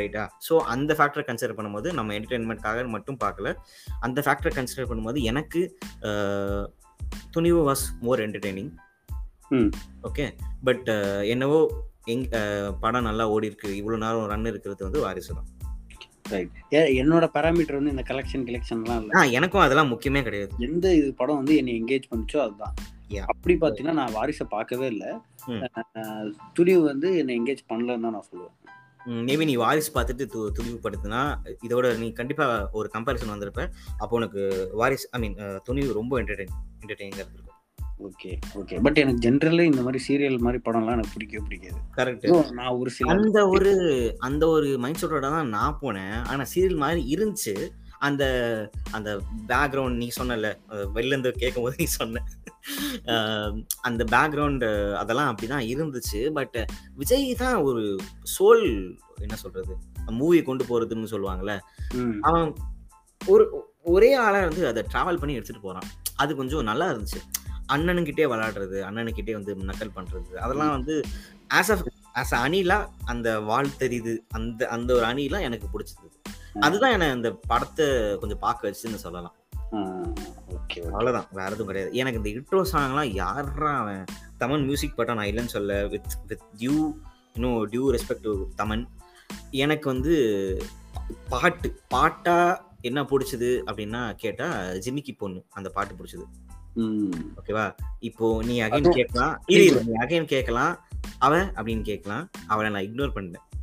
ரைட்டா 0.00 0.24
ஸோ 0.46 0.56
அந்த 0.74 0.90
ஃபேக்டரை 0.98 1.24
கன்சிடர் 1.28 1.56
பண்ணும்போது 1.58 1.88
நம்ம 1.98 2.14
என்டர்டெயின்மெண்ட்காக 2.18 2.86
மட்டும் 2.96 3.18
பார்க்கல. 3.24 3.50
அந்த 4.06 4.18
ஃபேக்டரை 4.26 4.52
கன்சிடர் 4.58 4.88
பண்ணும்போது 4.90 5.20
எனக்கு 5.32 5.62
Thunivu 7.36 7.60
was 7.70 7.84
more 8.06 8.22
entertaining. 8.26 8.72
Okay 10.08 10.26
but 10.68 10.88
என்னவோ 11.34 11.58
எங் 12.12 12.24
படம் 12.84 13.06
நல்லா 13.08 13.24
ஓடி 13.34 13.50
இருக்கு 13.50 13.68
இவ்வளோ 13.80 13.98
நேரம் 14.04 14.30
ரன் 14.32 14.50
இருக்கிறது 14.52 14.86
வந்து 14.86 15.04
வாரிசு 15.04 15.36
தான். 15.38 15.50
ரைட் 16.32 16.54
என்னோட 17.00 17.24
பேராமீட்டர் 17.34 17.78
வந்து 17.78 17.92
இந்த 17.94 18.04
கலெக்ஷன் 18.10 18.44
கலெக்ஷன்லாம் 18.48 19.00
இல்ல. 19.02 19.22
எனக்கும் 19.38 19.64
அதெல்லாம் 19.64 19.90
முக்கியமே 19.92 20.20
கிடையாது. 20.28 20.52
எந்த 20.66 20.86
இது 20.98 21.08
படம் 21.20 21.40
வந்து 21.40 21.56
என்னை 21.60 21.72
என்கேஜ் 21.80 22.10
பண்ணுச்சோ 22.12 22.38
அதுதான். 22.44 22.74
அப்படி 23.32 23.54
பாத்தீங்கன்னா 23.62 23.96
நான் 24.00 24.14
வாரிசை 24.16 24.44
பார்க்கவே 24.54 24.86
இல்லை. 24.94 25.10
துணிவு 26.58 26.82
வந்து 26.90 27.08
என்னை 27.20 27.34
என்கேஜ் 27.40 27.62
பண்ணலன்னு 27.72 28.04
தான் 28.06 28.16
நான் 28.16 28.28
சொல்லுவேன். 28.30 28.54
மேபி 29.06 29.44
நீ 29.44 29.54
வாரிசு 29.54 29.92
பார்த்துட்டு 29.92 30.24
து 30.34 30.50
துணிவுபடுத்தினா 30.58 31.42
இதோட 31.68 31.98
நீ 31.98 32.12
கண்டிப்பா 32.12 32.68
ஒரு 32.72 32.90
கம்பேரிசன் 32.94 33.32
வந்திருப்ப. 33.34 33.70
அப்போ 33.98 34.16
உனக்கு 34.16 34.70
வாரிஸ் 34.78 35.06
ஐ 35.10 35.20
மீன் 35.20 35.60
துணிவு 35.62 35.92
ரொம்ப 35.92 36.22
என்டர்டெயின் 36.22 36.54
என்டர்டெய்னிங்காக 36.80 37.32
இருக்கும். 37.34 37.50
Okay 37.98 38.38
okay. 38.54 38.80
பட் 38.82 38.98
எனக்கு 38.98 39.30
ஜென்ரலி 39.30 39.62
இந்த 39.62 39.82
மாதிரி 39.82 40.04
சீரியல் 40.08 40.38
மாதிரி 40.38 40.62
படம்லாம் 40.64 40.92
எனக்கு 40.92 41.12
பிடிக்கவே 41.12 41.44
பிடிக்காது. 41.44 41.78
கரெக்ட் 41.96 42.52
நான் 42.52 42.74
ஒரு 42.74 42.90
சில 42.90 43.12
அந்த 43.12 43.48
ஒரு 43.48 43.72
அந்த 44.18 44.46
ஒரு 44.46 44.78
மைண்ட் 44.78 45.00
செட்டோட 45.02 45.20
தான் 45.20 45.48
நான் 45.48 45.78
போனேன். 45.82 46.24
ஆனா 46.24 46.44
சீரியல் 46.54 46.76
மாதிரி 46.76 47.14
இருந்துச்சு. 47.14 47.54
அந்த 48.06 48.24
அந்த 48.90 49.10
பேக்ரவுண்ட் 49.48 50.00
நீ 50.02 50.08
சொன்னல 50.18 50.48
அஹ் 50.68 50.88
வெளில 50.94 51.14
இருந்து 51.14 51.30
கேட்கும் 51.34 51.64
போது 51.64 51.76
நீ 51.78 51.86
சொன்ன. 51.94 52.22
அந்த 53.80 54.02
பேக்ரவுண்ட் 54.12 54.66
அதெல்லாம் 54.94 55.30
அப்படிதான் 55.30 55.66
இருந்துச்சு. 55.72 56.20
பட் 56.32 56.58
விஜய் 56.94 57.26
தான் 57.34 57.58
ஒரு 57.62 57.82
சோல் 58.34 58.64
என்ன 59.20 59.36
சொல்றது 59.36 59.74
மூவி 60.14 60.40
கொண்டு 60.42 60.64
போறதுன்னு 60.64 61.12
சொல்லுவாங்கல்ல. 61.12 61.54
அவன் 62.22 62.48
ஒரு 63.20 63.44
ஒரே 63.92 64.10
ஆளா 64.24 64.38
இருந்து 64.38 64.62
அதை 64.66 64.82
டிராவல் 64.92 65.20
பண்ணி 65.20 65.34
எடுத்துட்டு 65.34 65.62
போறான். 65.62 65.88
அது 66.16 66.32
கொஞ்சம் 66.36 66.68
நல்லா 66.70 66.86
இருந்துச்சு. 66.90 67.20
அண்ணனுக்கிட்டே 67.68 68.24
விளையாடுறது 68.30 68.78
அண்ணனுக்கிட்டே 68.88 69.32
வந்து 69.32 69.52
நக்கல் 69.70 69.96
பண்றது 69.96 70.34
அதெல்லாம் 70.38 70.70
வந்து 70.70 70.94
ஆஸ் 71.54 71.70
அ 71.70 71.76
ஆஸ் 72.14 72.34
அ 72.34 72.40
அணிலா 72.46 72.78
அந்த 73.04 73.28
வாழ் 73.40 73.78
தெரியுது. 73.78 74.14
அந்த 74.30 74.68
அந்த 74.68 74.90
ஒரு 74.94 75.06
அணிலா 75.06 75.40
எனக்கு 75.40 75.66
பிடிச்சது. 75.72 76.08
அதுதான் 76.60 76.90
என்ன 76.90 77.10
அந்த 77.10 77.38
படத்தை 77.46 78.18
கொஞ்சம் 78.18 78.38
பார்க்க 78.38 78.68
வச்சுன்னு 78.68 78.94
சொல்லலாம். 78.94 79.34
அவ்வளவுதான். 80.84 81.26
வேற 81.30 81.46
எதுவும் 81.46 81.66
கிடையாது. 81.66 81.94
எனக்கு 81.94 82.22
இந்த 82.22 82.40
இன்ட்ரோ 82.40 82.64
சாங்லாம் 82.72 83.12
யாரா 83.12 83.78
அவன்? 83.78 84.04
தமன் 84.40 84.62
மியூசிக் 84.62 84.96
பட்டா 84.96 85.14
நான் 85.14 85.26
இல்லைன்னு 85.26 85.44
சொல்ல 85.44 85.86
வித் 85.86 86.04
வித் 86.26 86.40
டியூ 86.56 86.94
இன்னும் 87.34 87.70
டியூ 87.70 87.98
ரெஸ்பெக்ட் 87.98 88.20
டு 88.20 88.48
தமன். 88.58 88.86
எனக்கு 89.50 89.90
வந்து 89.90 90.62
பாட்டு 91.28 91.80
பாட்டா 91.88 92.68
என்ன 92.80 93.02
பிடிச்சது 93.02 93.62
அப்படின்னா 93.66 94.14
கேட்டா 94.14 94.60
ஜிமிக்கி 94.60 95.16
பொண்ணு 95.18 95.44
அந்த 95.50 95.68
பாட்டு 95.68 95.94
பிடிச்சது. 95.94 96.24
ஓகேவா? 97.44 97.76
இப்போ 97.98 98.42
நீ 98.42 98.62
அகைன் 98.62 98.90
கேட்கலாம். 98.90 99.42
இரு 99.46 99.82
நீ 99.86 99.92
அகைன் 99.92 100.24
கேட்கலாம். 100.24 100.78
அவ 101.18 101.36
அப்படின்னு 101.36 101.82
கேட்கலாம். 101.82 102.30
அவளை 102.46 102.70
நான் 102.70 102.82
இக்னோர் 102.82 103.12
பண்ணிட்டேன். 103.12 103.44
ம். 103.50 103.53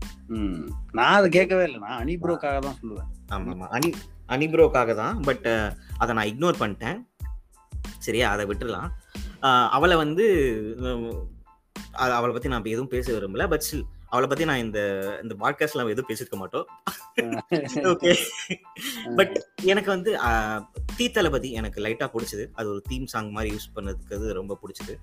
நான் 0.98 1.18
அதை 1.20 1.28
கேட்கவே 1.36 1.64
இல்லை. 1.68 1.80
நான் 1.86 2.02
அனிப்ரோக்காக 2.04 2.60
தான் 2.66 2.78
சொல்லுவேன். 2.82 3.10
ஆமா 3.36 3.52
ஆமா 3.54 3.68
அனி 3.78 3.90
அனிப்ரோக்காக 4.36 4.96
தான். 5.02 5.16
பட் 5.28 5.48
அதை 6.02 6.12
நான் 6.18 6.30
இக்னோர் 6.32 6.62
பண்ணிட்டேன். 6.62 7.00
சரியா? 8.06 8.28
அதை 8.34 8.44
விட்டுடலாம் 8.50 8.92
அவளை 9.78 9.96
வந்து 10.04 10.26
அவளை 12.18 12.32
பத்தி 12.34 12.50
நான் 12.52 12.62
இப்போ 12.62 12.74
எதுவும் 12.76 12.94
பேச 12.94 13.08
விரும்பல. 13.16 13.46
பட் 13.54 13.66
ஸ்டில் 13.68 13.88
அவளை 14.12 14.28
பத்தி 14.28 14.46
நான் 14.46 14.58
இந்த 14.58 14.80
இந்த 15.24 15.34
பாட்காஸ்ட்ல 15.36 15.86
எதுவும் 15.90 16.10
பேசிருக்க 16.10 16.38
மாட்டோம். 16.38 16.66
ஓகே 17.92 18.12
பட் 19.16 19.36
எனக்கு 19.64 19.90
வந்து 19.90 20.12
தீ 20.98 21.10
தளபதி 21.10 21.52
எனக்கு 21.52 21.82
லைட்டா 21.82 22.08
பிடிச்சது. 22.14 22.46
அது 22.54 22.70
ஒரு 22.70 22.82
தீம் 22.90 23.06
சாங் 23.06 23.30
மாதிரி 23.30 23.56
யூஸ் 23.56 23.68
பண்ணதுக்கு 23.76 24.32
ரொம்ப 24.32 24.58
பிடிச்சது. 24.62 24.96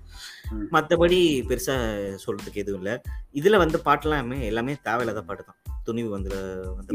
மத்தபடி 0.71 1.19
பெருசா 1.49 1.75
சொல்றதுக்கு 2.25 2.63
எதுவும் 2.63 2.81
இல்ல. 2.81 2.93
இதுல 3.33 3.57
வந்த 3.57 3.79
பாட்டுலாமே 3.85 4.39
எல்லாமே 4.41 4.75
தேவையில்லாத 4.83 5.23
பாட்டு 5.23 5.43
தான். 5.43 5.59
துணிவு 5.83 6.09
வந்து 6.09 6.31
வந்து 6.75 6.93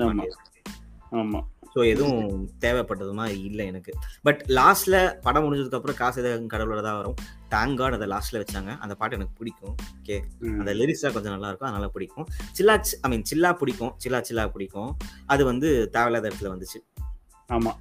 ஆமா. 1.12 1.40
ஸோ 1.74 1.86
எதுவும் 1.86 2.50
தேவைப்பட்டது 2.60 3.12
மாதிரி 3.12 3.40
இல்லை 3.40 3.66
எனக்கு. 3.66 3.92
பட் 4.22 4.44
லாஸ்ட்ல 4.48 5.14
படம் 5.20 5.52
முடிஞ்சதுக்கு 5.52 5.74
அப்புறம் 5.74 5.96
காசு 5.96 6.22
எதாவது 6.22 6.46
கடவுளோட 6.46 6.82
தான் 6.82 6.96
வரும். 6.96 7.14
தேங்க் 7.50 7.76
காட் 7.76 7.92
அதை 7.92 8.08
லாஸ்ட்ல 8.08 8.32
வச்சாங்க. 8.32 8.78
அந்த 8.78 8.94
பாட்டு 8.94 9.16
எனக்கு 9.16 9.34
பிடிக்கும். 9.36 9.74
ஓகே. 10.02 10.22
அந்த 10.58 10.74
லிரிக்ஸ்லாம் 10.74 11.12
கொஞ்சம் 11.12 11.32
நல்லா 11.32 11.46
இருக்கும். 11.46 11.68
அதனால 11.68 11.88
பிடிக்கும். 11.88 12.26
சில்லா 12.58 12.82
ஐ 13.00 13.10
மீன் 13.10 13.22
சில்லா 13.34 13.52
பிடிக்கும். 13.52 13.96
சில்லா 14.04 14.24
சில்லா 14.30 14.48
பிடிக்கும். 14.48 14.96
அது 15.26 15.44
வந்து 15.44 15.90
தேவையில்லாத 15.90 16.28
இடத்துல 16.28 16.42
வந்துச்சு. 16.42 17.02
ஆமா. 17.48 17.72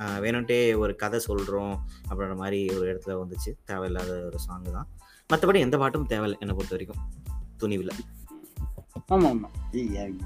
வேணும்ட்டே 0.00 0.74
ஒரு- 0.74 0.94
கதை 0.94 1.20
சொல்றோம் 1.28 1.78
அப்படின்ற 2.10 2.36
மாதிரி 2.36 2.74
ஒரு 2.74 2.94
இடத்துல 2.94 3.10
வந்துச்சு. 3.10 3.52
தேவையில்லாத 3.64 4.24
ஒரு 4.24 4.38
சாங் 4.38 4.62
தான். 4.62 4.88
மற்றபடி 5.34 5.58
எந்த 5.58 5.78
பாட்டும் 5.78 6.06
தேவையில்லை 6.06 6.38
என்னை 6.40 6.56
பொறுத்த 6.56 6.76
வரைக்கும். 6.76 7.30
துணிவில். 7.58 7.90
ஆமா 9.08 9.38
ஆமா. 9.38 9.76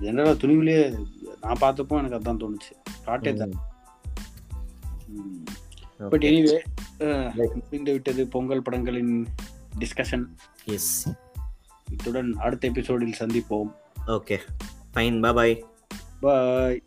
ஜெனரலா 0.00 0.37
துணிவுலயே 0.37 1.05
நான் 1.44 1.62
பார்த்தப்போ 1.64 1.94
எனக்கு 2.00 2.18
அதான் 2.18 2.40
தோணுச்சு. 2.42 2.72
காட்டே 3.07 3.33
தான் 3.40 3.54
பட் 6.12 6.24
எனிவே 6.28 6.59
முடிந்து 7.61 7.92
விட்டது 7.92 8.22
பொங்கல் 8.35 8.62
படங்களின் 8.62 9.12
டிஸ்கஷன் 9.78 10.24
எஸ் 10.76 10.92
இத்துடன் 11.90 12.30
அடுத்த 12.44 12.68
எபிசோடில் 12.68 13.18
சந்திப்போம். 13.18 13.70
ஓகே 14.16 14.38
ஃபைன் 14.94 15.18
பாய் 15.38 15.54
பாய் 16.24 16.80